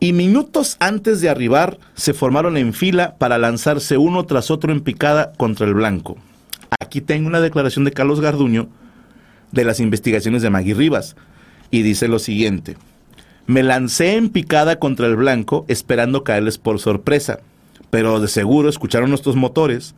y 0.00 0.12
minutos 0.12 0.76
antes 0.80 1.20
de 1.20 1.28
arribar 1.28 1.78
se 1.94 2.14
formaron 2.14 2.56
en 2.56 2.72
fila 2.72 3.16
para 3.18 3.36
lanzarse 3.36 3.98
uno 3.98 4.24
tras 4.24 4.50
otro 4.50 4.72
en 4.72 4.80
picada 4.80 5.32
contra 5.32 5.66
el 5.66 5.74
blanco. 5.74 6.16
Aquí 6.80 7.00
tengo 7.00 7.26
una 7.26 7.40
declaración 7.40 7.84
de 7.84 7.92
Carlos 7.92 8.20
Garduño 8.20 8.68
de 9.52 9.64
las 9.64 9.80
investigaciones 9.80 10.42
de 10.42 10.50
Magui 10.50 10.72
Rivas 10.72 11.16
y 11.70 11.82
dice 11.82 12.08
lo 12.08 12.18
siguiente. 12.18 12.76
Me 13.46 13.62
lancé 13.62 14.16
en 14.16 14.30
picada 14.30 14.78
contra 14.78 15.06
el 15.06 15.16
blanco 15.16 15.64
esperando 15.68 16.22
caerles 16.22 16.58
por 16.58 16.78
sorpresa, 16.78 17.40
pero 17.90 18.20
de 18.20 18.28
seguro 18.28 18.68
escucharon 18.68 19.10
nuestros 19.10 19.36
motores 19.36 19.94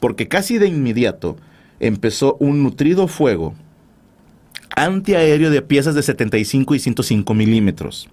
porque 0.00 0.28
casi 0.28 0.58
de 0.58 0.68
inmediato 0.68 1.36
empezó 1.80 2.36
un 2.40 2.62
nutrido 2.62 3.08
fuego 3.08 3.54
antiaéreo 4.76 5.50
de 5.50 5.62
piezas 5.62 5.94
de 5.94 6.02
75 6.02 6.74
y 6.74 6.78
105 6.78 7.34
milímetros. 7.34 8.08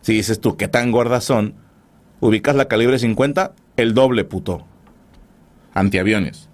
Si 0.00 0.14
dices 0.14 0.40
tú, 0.40 0.56
¿qué 0.56 0.68
tan 0.68 0.90
gordas 0.90 1.24
son? 1.24 1.54
Ubicas 2.20 2.56
la 2.56 2.68
calibre 2.68 2.98
50, 2.98 3.52
el 3.76 3.94
doble, 3.94 4.24
puto. 4.24 4.64
Antiaviones. 5.74 6.48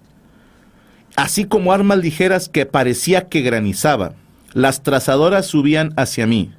Así 1.15 1.45
como 1.45 1.71
armas 1.71 1.99
ligeras 1.99 2.49
que 2.49 2.65
parecía 2.65 3.29
que 3.29 3.41
granizaba. 3.41 4.13
Las 4.53 4.83
trazadoras 4.83 5.45
subían 5.45 5.93
hacia 5.95 6.27
mí. 6.27 6.51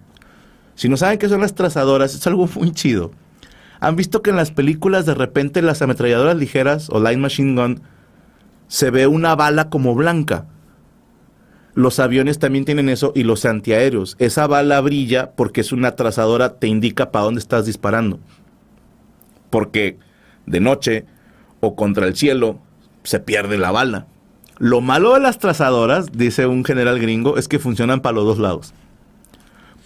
Si 0.74 0.88
no 0.88 0.96
saben 0.96 1.18
qué 1.18 1.28
son 1.28 1.40
las 1.40 1.54
trazadoras, 1.54 2.14
es 2.14 2.26
algo 2.26 2.48
muy 2.56 2.72
chido. 2.72 3.12
¿Han 3.80 3.96
visto 3.96 4.22
que 4.22 4.30
en 4.30 4.36
las 4.36 4.50
películas 4.50 5.06
de 5.06 5.14
repente 5.14 5.62
las 5.62 5.82
ametralladoras 5.82 6.36
ligeras 6.36 6.88
o 6.90 7.00
light 7.00 7.18
machine 7.18 7.60
gun 7.60 7.82
se 8.68 8.90
ve 8.90 9.06
una 9.06 9.34
bala 9.34 9.68
como 9.68 9.94
blanca? 9.94 10.46
Los 11.74 11.98
aviones 12.00 12.38
también 12.38 12.64
tienen 12.64 12.88
eso 12.88 13.12
y 13.14 13.24
los 13.24 13.44
antiaéreos. 13.44 14.16
Esa 14.18 14.46
bala 14.46 14.80
brilla 14.80 15.32
porque 15.32 15.60
es 15.60 15.72
una 15.72 15.94
trazadora, 15.94 16.54
te 16.54 16.68
indica 16.68 17.10
para 17.10 17.26
dónde 17.26 17.40
estás 17.40 17.66
disparando. 17.66 18.18
Porque 19.50 19.98
de 20.46 20.60
noche 20.60 21.04
o 21.60 21.76
contra 21.76 22.06
el 22.06 22.16
cielo 22.16 22.58
se 23.02 23.20
pierde 23.20 23.58
la 23.58 23.72
bala. 23.72 24.06
Lo 24.58 24.80
malo 24.80 25.12
de 25.12 25.20
las 25.20 25.38
trazadoras, 25.38 26.12
dice 26.12 26.46
un 26.46 26.64
general 26.64 26.98
gringo, 26.98 27.36
es 27.36 27.46
que 27.46 27.58
funcionan 27.58 28.00
para 28.00 28.14
los 28.14 28.24
dos 28.24 28.38
lados. 28.38 28.72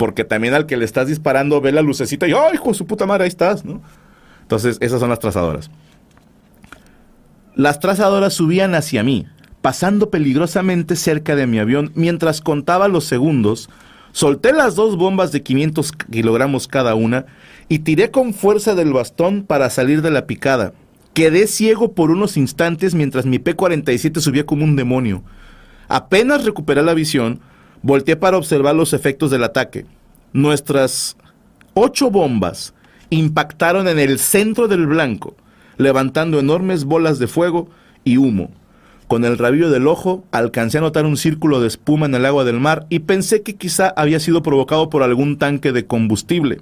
Porque 0.01 0.25
también 0.25 0.55
al 0.55 0.65
que 0.65 0.79
le 0.79 0.87
estás 0.87 1.09
disparando 1.09 1.61
ve 1.61 1.73
la 1.73 1.83
lucecita 1.83 2.27
y 2.27 2.33
¡ay, 2.33 2.57
con 2.57 2.73
su 2.73 2.87
puta 2.87 3.05
madre, 3.05 3.25
ahí 3.25 3.29
estás! 3.29 3.67
¿no? 3.67 3.83
Entonces, 4.41 4.79
esas 4.81 4.99
son 4.99 5.11
las 5.11 5.19
trazadoras. 5.19 5.71
Las 7.55 7.81
trazadoras 7.81 8.33
subían 8.33 8.75
hacia 8.75 9.03
mí, 9.03 9.27
pasando 9.61 10.09
peligrosamente 10.09 10.97
cerca 10.97 11.37
de 11.37 11.47
mi 11.47 11.59
avión 11.59 11.93
mientras 11.95 12.41
contaba 12.41 12.89
los 12.89 13.05
segundos. 13.05 13.69
Solté 14.13 14.55
las 14.55 14.75
dos 14.75 14.97
bombas 14.97 15.33
de 15.33 15.43
500 15.43 15.93
kilogramos 16.11 16.67
cada 16.67 16.95
una 16.95 17.27
y 17.69 17.81
tiré 17.81 18.11
con 18.11 18.33
fuerza 18.33 18.75
del 18.75 18.95
bastón 18.95 19.43
para 19.43 19.69
salir 19.69 20.01
de 20.01 20.11
la 20.11 20.27
picada. 20.27 20.73
Quedé 21.13 21.47
ciego 21.47 21.93
por 21.93 22.11
unos 22.11 22.39
instantes 22.39 22.95
mientras 22.95 23.27
mi 23.27 23.39
P-47 23.39 24.19
subía 24.21 24.47
como 24.47 24.65
un 24.65 24.77
demonio. 24.77 25.23
Apenas 25.89 26.47
recuperé 26.47 26.83
la 26.83 26.95
visión, 26.95 27.43
volteé 27.83 28.17
para 28.17 28.37
observar 28.37 28.75
los 28.75 28.93
efectos 28.93 29.31
del 29.31 29.45
ataque. 29.45 29.87
Nuestras 30.33 31.17
ocho 31.75 32.11
bombas 32.11 32.75
impactaron 33.11 33.89
en 33.89 33.99
el 33.99 34.19
centro 34.19 34.69
del 34.69 34.87
blanco, 34.87 35.37
levantando 35.77 36.39
enormes 36.39 36.85
bolas 36.85 37.19
de 37.19 37.27
fuego 37.27 37.69
y 38.05 38.17
humo. 38.17 38.51
Con 39.09 39.25
el 39.25 39.39
rabillo 39.39 39.71
del 39.71 39.89
ojo 39.89 40.25
alcancé 40.31 40.79
a 40.79 40.83
notar 40.83 41.05
un 41.05 41.17
círculo 41.17 41.61
de 41.61 41.67
espuma 41.67 42.07
en 42.07 42.15
el 42.15 42.27
agua 42.27 42.45
del 42.45 42.61
mar 42.61 42.87
y 42.91 43.01
pensé 43.01 43.43
que 43.43 43.57
quizá 43.57 43.93
había 43.97 44.21
sido 44.21 44.43
provocado 44.43 44.89
por 44.89 45.03
algún 45.03 45.37
tanque 45.37 45.73
de 45.73 45.85
combustible, 45.85 46.61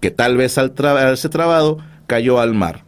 que 0.00 0.10
tal 0.10 0.36
vez 0.36 0.58
al 0.58 0.72
haberse 0.76 1.28
trabado 1.28 1.78
cayó 2.08 2.40
al 2.40 2.52
mar. 2.52 2.82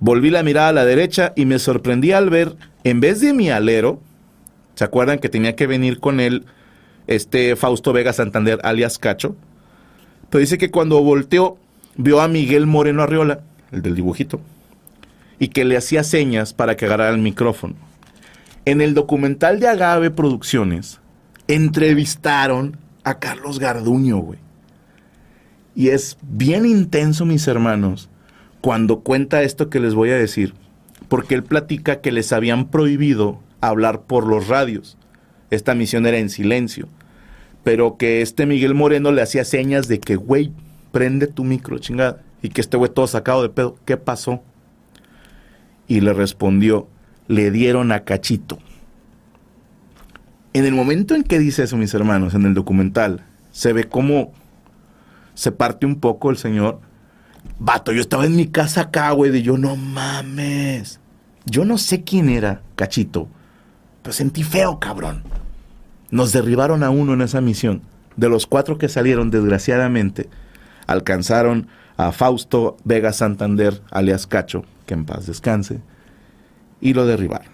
Volví 0.00 0.30
la 0.30 0.42
mirada 0.42 0.70
a 0.70 0.72
la 0.72 0.84
derecha 0.84 1.32
y 1.36 1.44
me 1.44 1.60
sorprendí 1.60 2.10
al 2.10 2.28
ver, 2.28 2.56
en 2.82 3.00
vez 3.00 3.20
de 3.20 3.34
mi 3.34 3.50
alero, 3.50 4.00
¿se 4.80 4.84
acuerdan 4.84 5.18
que 5.18 5.28
tenía 5.28 5.56
que 5.56 5.66
venir 5.66 6.00
con 6.00 6.20
él 6.20 6.46
este 7.06 7.54
Fausto 7.54 7.92
Vega 7.92 8.14
Santander, 8.14 8.60
alias 8.62 8.98
Cacho? 8.98 9.36
Pero 10.30 10.40
dice 10.40 10.56
que 10.56 10.70
cuando 10.70 11.02
volteó, 11.02 11.58
vio 11.96 12.22
a 12.22 12.28
Miguel 12.28 12.66
Moreno 12.66 13.02
Arriola, 13.02 13.40
el 13.72 13.82
del 13.82 13.94
dibujito, 13.94 14.40
y 15.38 15.48
que 15.48 15.66
le 15.66 15.76
hacía 15.76 16.02
señas 16.02 16.54
para 16.54 16.78
que 16.78 16.86
agarrara 16.86 17.10
el 17.10 17.20
micrófono. 17.20 17.74
En 18.64 18.80
el 18.80 18.94
documental 18.94 19.60
de 19.60 19.68
Agave 19.68 20.10
Producciones, 20.10 20.98
entrevistaron 21.46 22.78
a 23.04 23.18
Carlos 23.18 23.58
Garduño, 23.58 24.16
güey. 24.16 24.38
Y 25.74 25.88
es 25.88 26.16
bien 26.22 26.64
intenso, 26.64 27.26
mis 27.26 27.46
hermanos, 27.46 28.08
cuando 28.62 29.00
cuenta 29.00 29.42
esto 29.42 29.68
que 29.68 29.78
les 29.78 29.92
voy 29.92 30.08
a 30.08 30.16
decir, 30.16 30.54
porque 31.10 31.34
él 31.34 31.42
platica 31.42 32.00
que 32.00 32.12
les 32.12 32.32
habían 32.32 32.68
prohibido 32.68 33.40
hablar 33.60 34.02
por 34.02 34.26
los 34.26 34.48
radios. 34.48 34.96
Esta 35.50 35.74
misión 35.74 36.06
era 36.06 36.18
en 36.18 36.30
silencio, 36.30 36.88
pero 37.64 37.96
que 37.96 38.22
este 38.22 38.46
Miguel 38.46 38.74
Moreno 38.74 39.12
le 39.12 39.22
hacía 39.22 39.44
señas 39.44 39.88
de 39.88 40.00
que, 40.00 40.16
güey, 40.16 40.52
prende 40.92 41.26
tu 41.26 41.44
micro, 41.44 41.78
chingada, 41.78 42.22
y 42.42 42.50
que 42.50 42.60
este 42.60 42.76
güey 42.76 42.92
todo 42.92 43.06
sacado 43.06 43.42
de 43.42 43.48
pedo, 43.48 43.76
¿qué 43.84 43.96
pasó? 43.96 44.42
Y 45.88 46.00
le 46.00 46.12
respondió, 46.12 46.88
le 47.26 47.50
dieron 47.50 47.92
a 47.92 48.04
cachito. 48.04 48.58
En 50.52 50.64
el 50.64 50.74
momento 50.74 51.14
en 51.14 51.22
que 51.22 51.38
dice 51.38 51.64
eso, 51.64 51.76
mis 51.76 51.94
hermanos, 51.94 52.34
en 52.34 52.44
el 52.44 52.54
documental, 52.54 53.24
se 53.52 53.72
ve 53.72 53.84
cómo 53.84 54.32
se 55.34 55.52
parte 55.52 55.86
un 55.86 56.00
poco 56.00 56.30
el 56.30 56.36
señor 56.36 56.80
Vato, 57.58 57.92
yo 57.92 58.00
estaba 58.00 58.24
en 58.24 58.36
mi 58.36 58.46
casa 58.46 58.82
acá, 58.82 59.10
güey, 59.10 59.30
de 59.30 59.42
yo 59.42 59.58
no 59.58 59.76
mames. 59.76 61.00
Yo 61.44 61.64
no 61.64 61.78
sé 61.78 62.04
quién 62.04 62.28
era, 62.28 62.62
cachito, 62.74 63.28
pero 64.02 64.12
sentí 64.12 64.42
feo, 64.42 64.78
cabrón. 64.78 65.22
Nos 66.10 66.32
derribaron 66.32 66.82
a 66.82 66.90
uno 66.90 67.14
en 67.14 67.22
esa 67.22 67.40
misión. 67.40 67.82
De 68.16 68.28
los 68.28 68.46
cuatro 68.46 68.78
que 68.78 68.88
salieron, 68.88 69.30
desgraciadamente, 69.30 70.28
alcanzaron 70.86 71.68
a 71.96 72.12
Fausto 72.12 72.76
Vega 72.84 73.12
Santander, 73.12 73.80
alias 73.90 74.26
Cacho, 74.26 74.64
que 74.86 74.94
en 74.94 75.04
paz 75.04 75.26
descanse, 75.26 75.80
y 76.80 76.94
lo 76.94 77.06
derribaron. 77.06 77.52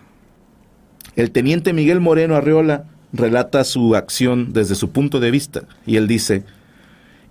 El 1.17 1.31
teniente 1.31 1.73
Miguel 1.73 2.01
Moreno 2.01 2.37
Arreola 2.37 2.85
relata 3.13 3.65
su 3.65 3.97
acción 3.97 4.53
desde 4.53 4.75
su 4.75 4.91
punto 4.91 5.21
de 5.21 5.31
vista, 5.31 5.63
y 5.85 5.97
él 5.97 6.07
dice, 6.07 6.45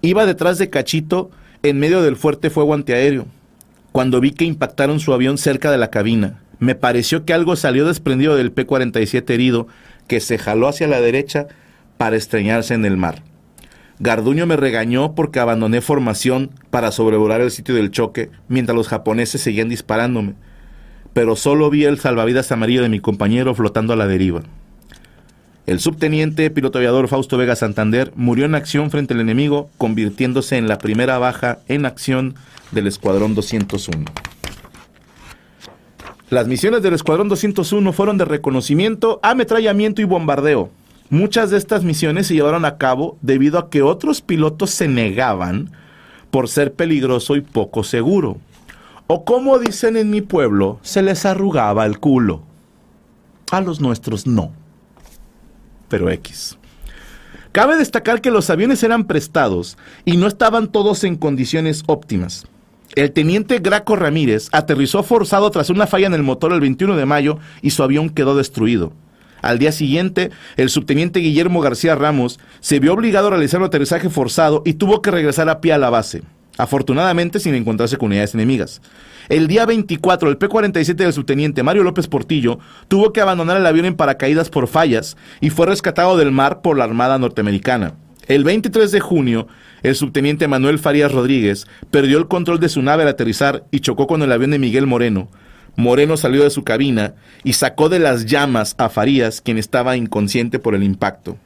iba 0.01 0.25
detrás 0.25 0.57
de 0.57 0.69
Cachito 0.69 1.31
en 1.63 1.79
medio 1.79 2.01
del 2.01 2.15
fuerte 2.15 2.49
fuego 2.49 2.73
antiaéreo, 2.73 3.27
cuando 3.91 4.19
vi 4.19 4.31
que 4.31 4.45
impactaron 4.45 4.99
su 4.99 5.13
avión 5.13 5.37
cerca 5.37 5.71
de 5.71 5.77
la 5.77 5.89
cabina. 5.89 6.41
Me 6.59 6.75
pareció 6.75 7.25
que 7.25 7.33
algo 7.33 7.55
salió 7.55 7.85
desprendido 7.85 8.35
del 8.35 8.51
P-47 8.51 9.29
herido, 9.29 9.67
que 10.07 10.19
se 10.19 10.37
jaló 10.37 10.67
hacia 10.67 10.87
la 10.87 11.01
derecha 11.01 11.47
para 11.97 12.15
estreñarse 12.15 12.73
en 12.73 12.85
el 12.85 12.97
mar. 12.97 13.23
Garduño 13.99 14.45
me 14.45 14.57
regañó 14.57 15.15
porque 15.15 15.39
abandoné 15.39 15.81
formación 15.81 16.51
para 16.69 16.91
sobrevolar 16.91 17.41
el 17.41 17.51
sitio 17.51 17.75
del 17.75 17.91
choque 17.91 18.29
mientras 18.49 18.75
los 18.75 18.89
japoneses 18.89 19.41
seguían 19.41 19.69
disparándome, 19.69 20.33
pero 21.13 21.37
solo 21.37 21.69
vi 21.69 21.85
el 21.85 21.97
salvavidas 21.97 22.51
amarillo 22.51 22.81
de 22.81 22.89
mi 22.89 22.99
compañero 22.99 23.55
flotando 23.55 23.93
a 23.93 23.95
la 23.95 24.07
deriva. 24.07 24.43
El 25.65 25.79
subteniente 25.79 26.51
piloto 26.51 26.77
aviador 26.77 27.07
Fausto 27.07 27.37
Vega 27.37 27.55
Santander 27.55 28.11
murió 28.15 28.45
en 28.45 28.53
acción 28.53 28.91
frente 28.91 29.13
al 29.13 29.21
enemigo, 29.21 29.69
convirtiéndose 29.77 30.57
en 30.57 30.67
la 30.67 30.77
primera 30.77 31.17
baja 31.17 31.59
en 31.67 31.85
acción 31.85 32.35
del 32.71 32.87
Escuadrón 32.87 33.33
201. 33.33 34.05
Las 36.29 36.47
misiones 36.47 36.81
del 36.81 36.93
Escuadrón 36.93 37.29
201 37.29 37.93
fueron 37.93 38.17
de 38.17 38.25
reconocimiento, 38.25 39.19
ametrallamiento 39.21 40.01
y 40.01 40.05
bombardeo. 40.05 40.69
Muchas 41.09 41.51
de 41.51 41.57
estas 41.57 41.83
misiones 41.83 42.27
se 42.27 42.33
llevaron 42.33 42.65
a 42.65 42.77
cabo 42.77 43.17
debido 43.21 43.59
a 43.59 43.69
que 43.69 43.83
otros 43.83 44.21
pilotos 44.21 44.71
se 44.71 44.87
negaban 44.87 45.71
por 46.31 46.49
ser 46.49 46.73
peligroso 46.73 47.35
y 47.35 47.41
poco 47.41 47.83
seguro. 47.83 48.37
O 49.07 49.23
como 49.23 49.59
dicen 49.59 49.97
en 49.97 50.09
mi 50.09 50.21
pueblo, 50.21 50.79
se 50.81 51.03
les 51.03 51.25
arrugaba 51.25 51.85
el 51.85 51.99
culo. 51.99 52.41
A 53.51 53.61
los 53.61 53.79
nuestros 53.79 54.25
no 54.25 54.51
pero 55.87 56.09
X. 56.09 56.57
Cabe 57.51 57.77
destacar 57.77 58.21
que 58.21 58.31
los 58.31 58.49
aviones 58.49 58.83
eran 58.83 59.05
prestados 59.05 59.77
y 60.03 60.17
no 60.17 60.27
estaban 60.27 60.71
todos 60.71 61.03
en 61.03 61.15
condiciones 61.15 61.83
óptimas. 61.87 62.47
El 62.95 63.11
teniente 63.11 63.59
Graco 63.59 63.97
Ramírez 63.97 64.47
aterrizó 64.53 65.03
forzado 65.03 65.51
tras 65.51 65.69
una 65.69 65.85
falla 65.85 66.07
en 66.07 66.13
el 66.13 66.23
motor 66.23 66.53
el 66.53 66.61
21 66.61 66.95
de 66.95 67.05
mayo 67.05 67.39
y 67.61 67.71
su 67.71 67.83
avión 67.83 68.09
quedó 68.09 68.37
destruido. 68.37 68.93
Al 69.41 69.59
día 69.59 69.73
siguiente, 69.73 70.31
el 70.55 70.69
subteniente 70.69 71.19
Guillermo 71.19 71.59
García 71.59 71.95
Ramos 71.95 72.39
se 72.61 72.79
vio 72.79 72.93
obligado 72.93 73.27
a 73.27 73.31
realizar 73.31 73.59
un 73.59 73.67
aterrizaje 73.67 74.09
forzado 74.09 74.61
y 74.65 74.75
tuvo 74.75 75.01
que 75.01 75.11
regresar 75.11 75.49
a 75.49 75.59
pie 75.59 75.73
a 75.73 75.77
la 75.77 75.89
base, 75.89 76.23
afortunadamente 76.57 77.41
sin 77.41 77.53
encontrarse 77.53 77.97
con 77.97 78.07
unidades 78.07 78.33
enemigas. 78.33 78.81
El 79.27 79.47
día 79.47 79.65
24, 79.65 80.29
el 80.29 80.37
P-47 80.37 80.95
del 80.95 81.11
subteniente 81.11 81.63
Mario 81.63 81.83
López 81.83 82.07
Portillo 82.07 82.59
tuvo 82.87 83.11
que 83.11 83.19
abandonar 83.19 83.57
el 83.57 83.65
avión 83.65 83.87
en 83.87 83.95
paracaídas 83.95 84.49
por 84.49 84.67
fallas 84.67 85.17
y 85.41 85.49
fue 85.49 85.65
rescatado 85.65 86.15
del 86.15 86.31
mar 86.31 86.61
por 86.61 86.77
la 86.77 86.85
Armada 86.85 87.17
norteamericana. 87.17 87.95
El 88.27 88.43
23 88.43 88.91
de 88.91 88.99
junio, 89.01 89.47
el 89.85 89.93
subteniente 89.93 90.47
Manuel 90.47 90.79
Farías 90.79 91.11
Rodríguez 91.11 91.67
perdió 91.91 92.17
el 92.17 92.27
control 92.27 92.59
de 92.59 92.69
su 92.69 92.81
nave 92.81 93.03
al 93.03 93.09
aterrizar 93.09 93.65
y 93.69 93.81
chocó 93.81 94.07
con 94.07 94.23
el 94.23 94.31
avión 94.31 94.49
de 94.49 94.57
Miguel 94.57 94.87
Moreno. 94.87 95.29
Moreno 95.75 96.17
salió 96.17 96.43
de 96.43 96.49
su 96.49 96.63
cabina 96.63 97.13
y 97.43 97.53
sacó 97.53 97.87
de 97.87 97.99
las 97.99 98.25
llamas 98.25 98.73
a 98.79 98.89
Farías, 98.89 99.41
quien 99.41 99.59
estaba 99.59 99.95
inconsciente 99.95 100.57
por 100.57 100.73
el 100.73 100.81
impacto. 100.81 101.37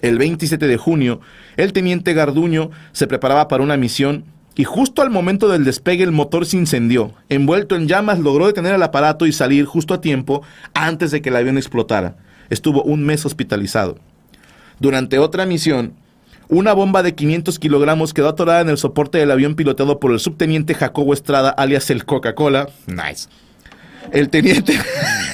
El 0.00 0.16
27 0.16 0.64
de 0.68 0.76
junio, 0.76 1.20
el 1.56 1.72
teniente 1.72 2.14
Garduño 2.14 2.70
se 2.92 3.08
preparaba 3.08 3.48
para 3.48 3.64
una 3.64 3.76
misión 3.76 4.26
y 4.54 4.62
justo 4.62 5.02
al 5.02 5.10
momento 5.10 5.48
del 5.48 5.64
despegue 5.64 6.04
el 6.04 6.12
motor 6.12 6.46
se 6.46 6.56
incendió. 6.56 7.14
Envuelto 7.28 7.74
en 7.74 7.88
llamas 7.88 8.20
logró 8.20 8.46
detener 8.46 8.76
el 8.76 8.82
aparato 8.84 9.26
y 9.26 9.32
salir 9.32 9.64
justo 9.64 9.92
a 9.92 10.00
tiempo 10.00 10.42
antes 10.72 11.10
de 11.10 11.20
que 11.20 11.30
el 11.30 11.36
avión 11.36 11.58
explotara. 11.58 12.16
estuvo 12.48 12.84
un 12.84 13.04
mes 13.04 13.26
hospitalizado. 13.26 13.98
Durante 14.78 15.18
otra 15.18 15.46
misión, 15.46 15.94
una 16.50 16.72
bomba 16.72 17.02
de 17.02 17.14
500 17.14 17.58
kilogramos 17.58 18.12
quedó 18.12 18.28
atorada 18.28 18.60
en 18.60 18.68
el 18.68 18.76
soporte 18.76 19.18
del 19.18 19.30
avión 19.30 19.54
pilotado 19.54 20.00
por 20.00 20.10
el 20.10 20.18
subteniente 20.18 20.74
Jacobo 20.74 21.14
Estrada, 21.14 21.50
alias 21.50 21.90
el 21.90 22.04
Coca-Cola. 22.04 22.68
Nice. 22.88 23.28
El 24.12 24.30
teniente, 24.30 24.76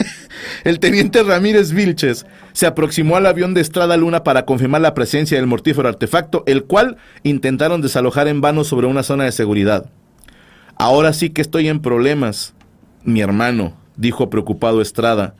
el 0.65 0.79
teniente 0.79 1.23
Ramírez 1.23 1.73
Vilches 1.73 2.27
se 2.53 2.67
aproximó 2.67 3.17
al 3.17 3.25
avión 3.25 3.55
de 3.55 3.63
Estrada 3.63 3.97
Luna 3.97 4.25
para 4.25 4.45
confirmar 4.45 4.83
la 4.83 4.93
presencia 4.93 5.39
del 5.39 5.47
mortífero 5.47 5.89
artefacto, 5.89 6.45
el 6.47 6.65
cual 6.65 6.99
intentaron 7.23 7.81
desalojar 7.81 8.29
en 8.29 8.43
vano 8.43 8.63
sobre 8.65 8.87
una 8.87 9.03
zona 9.03 9.25
de 9.25 9.33
seguridad. 9.33 9.91
Ahora 10.77 11.15
sí 11.15 11.31
que 11.31 11.41
estoy 11.41 11.69
en 11.69 11.81
problemas, 11.81 12.53
mi 13.05 13.23
hermano, 13.23 13.75
dijo 13.97 14.29
preocupado 14.29 14.83
Estrada. 14.83 15.35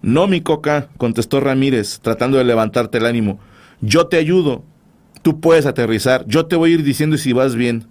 No, 0.00 0.28
mi 0.28 0.42
coca, 0.42 0.86
contestó 0.96 1.40
Ramírez, 1.40 1.98
tratando 2.00 2.38
de 2.38 2.44
levantarte 2.44 2.98
el 2.98 3.06
ánimo. 3.06 3.40
Yo 3.80 4.06
te 4.06 4.16
ayudo. 4.16 4.62
Tú 5.22 5.40
puedes 5.40 5.66
aterrizar. 5.66 6.24
Yo 6.26 6.46
te 6.46 6.56
voy 6.56 6.70
a 6.70 6.74
ir 6.74 6.82
diciendo 6.82 7.16
si 7.16 7.32
vas 7.32 7.54
bien. 7.54 7.86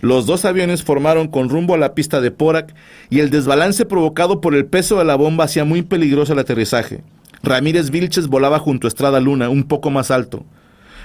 Los 0.00 0.26
dos 0.26 0.44
aviones 0.44 0.82
formaron 0.82 1.28
con 1.28 1.48
rumbo 1.48 1.74
a 1.74 1.78
la 1.78 1.94
pista 1.94 2.20
de 2.20 2.32
Porac 2.32 2.74
y 3.08 3.20
el 3.20 3.30
desbalance 3.30 3.84
provocado 3.84 4.40
por 4.40 4.54
el 4.54 4.66
peso 4.66 4.98
de 4.98 5.04
la 5.04 5.14
bomba 5.14 5.44
hacía 5.44 5.64
muy 5.64 5.82
peligroso 5.82 6.32
el 6.32 6.40
aterrizaje. 6.40 7.02
Ramírez 7.42 7.90
Vilches 7.90 8.26
volaba 8.26 8.58
junto 8.58 8.86
a 8.86 8.88
Estrada 8.88 9.20
Luna, 9.20 9.48
un 9.48 9.64
poco 9.64 9.90
más 9.90 10.10
alto. 10.10 10.44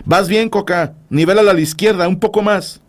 Vas 0.06 0.28
bien, 0.28 0.50
Coca. 0.50 0.94
Nivélalo 1.10 1.50
a 1.52 1.54
la 1.54 1.62
izquierda, 1.62 2.08
un 2.08 2.20
poco 2.20 2.42
más. 2.42 2.82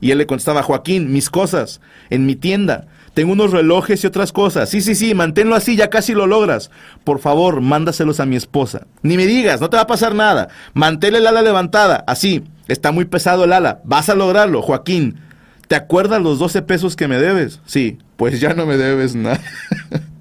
Y 0.00 0.10
él 0.10 0.18
le 0.18 0.26
contestaba, 0.26 0.62
Joaquín, 0.64 1.12
mis 1.12 1.30
cosas, 1.30 1.80
en 2.10 2.26
mi 2.26 2.34
tienda. 2.34 2.88
Tengo 3.14 3.32
unos 3.32 3.50
relojes 3.50 4.02
y 4.02 4.06
otras 4.06 4.32
cosas. 4.32 4.70
Sí, 4.70 4.80
sí, 4.80 4.94
sí, 4.94 5.14
manténlo 5.14 5.54
así, 5.54 5.76
ya 5.76 5.90
casi 5.90 6.14
lo 6.14 6.26
logras. 6.26 6.70
Por 7.04 7.18
favor, 7.18 7.60
mándaselos 7.60 8.20
a 8.20 8.26
mi 8.26 8.36
esposa. 8.36 8.86
Ni 9.02 9.16
me 9.16 9.26
digas, 9.26 9.60
no 9.60 9.68
te 9.68 9.76
va 9.76 9.82
a 9.82 9.86
pasar 9.86 10.14
nada. 10.14 10.48
Mantén 10.72 11.14
el 11.14 11.26
ala 11.26 11.42
levantada, 11.42 12.04
así. 12.06 12.44
Está 12.68 12.90
muy 12.90 13.04
pesado 13.04 13.44
el 13.44 13.52
ala. 13.52 13.80
Vas 13.84 14.08
a 14.08 14.14
lograrlo, 14.14 14.62
Joaquín. 14.62 15.18
¿Te 15.68 15.76
acuerdas 15.76 16.22
los 16.22 16.38
12 16.38 16.62
pesos 16.62 16.96
que 16.96 17.08
me 17.08 17.18
debes? 17.18 17.60
Sí, 17.66 17.98
pues 18.16 18.40
ya 18.40 18.54
no 18.54 18.64
me 18.64 18.76
debes 18.76 19.14
nada. 19.14 19.40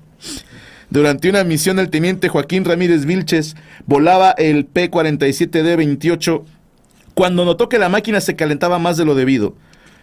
Durante 0.89 1.30
una 1.30 1.45
misión, 1.45 1.80
el 1.80 1.89
teniente 1.89 2.27
Joaquín 2.27 2.65
Ramírez 2.65 3.06
Vilches 3.06 3.56
volaba 3.86 4.32
el 4.32 4.65
P-47D-28 4.65 6.43
cuando 7.13 7.45
notó 7.45 7.69
que 7.69 7.80
la 7.80 7.88
máquina 7.88 8.19
se 8.19 8.36
calentaba 8.36 8.80
más 8.80 8.97
de 8.97 9.06
lo 9.06 9.15
debido. 9.15 9.56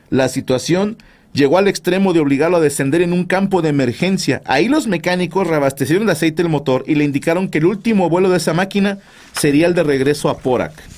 La 0.09 0.29
situación 0.29 0.97
llegó 1.33 1.59
al 1.59 1.69
extremo 1.69 2.13
de 2.13 2.21
obligarlo 2.21 2.57
a 2.57 2.61
descender 2.61 3.03
en 3.03 3.13
un 3.13 3.25
campo 3.25 3.63
de 3.63 3.69
emergencia. 3.69 4.43
Ahí 4.45 4.69
los 4.69 4.87
mecánicos 4.87 5.47
reabastecieron 5.47 6.07
de 6.07 6.13
aceite 6.13 6.43
el 6.43 6.49
motor 6.49 6.85
y 6.87 6.95
le 6.95 7.05
indicaron 7.05 7.49
que 7.49 7.59
el 7.59 7.67
último 7.67 8.09
vuelo 8.09 8.31
de 8.31 8.39
esa 8.39 8.55
máquina 8.55 8.99
sería 9.33 9.67
el 9.67 9.75
de 9.75 9.83
regreso 9.83 10.29
a 10.29 10.39
Porac. 10.39 10.98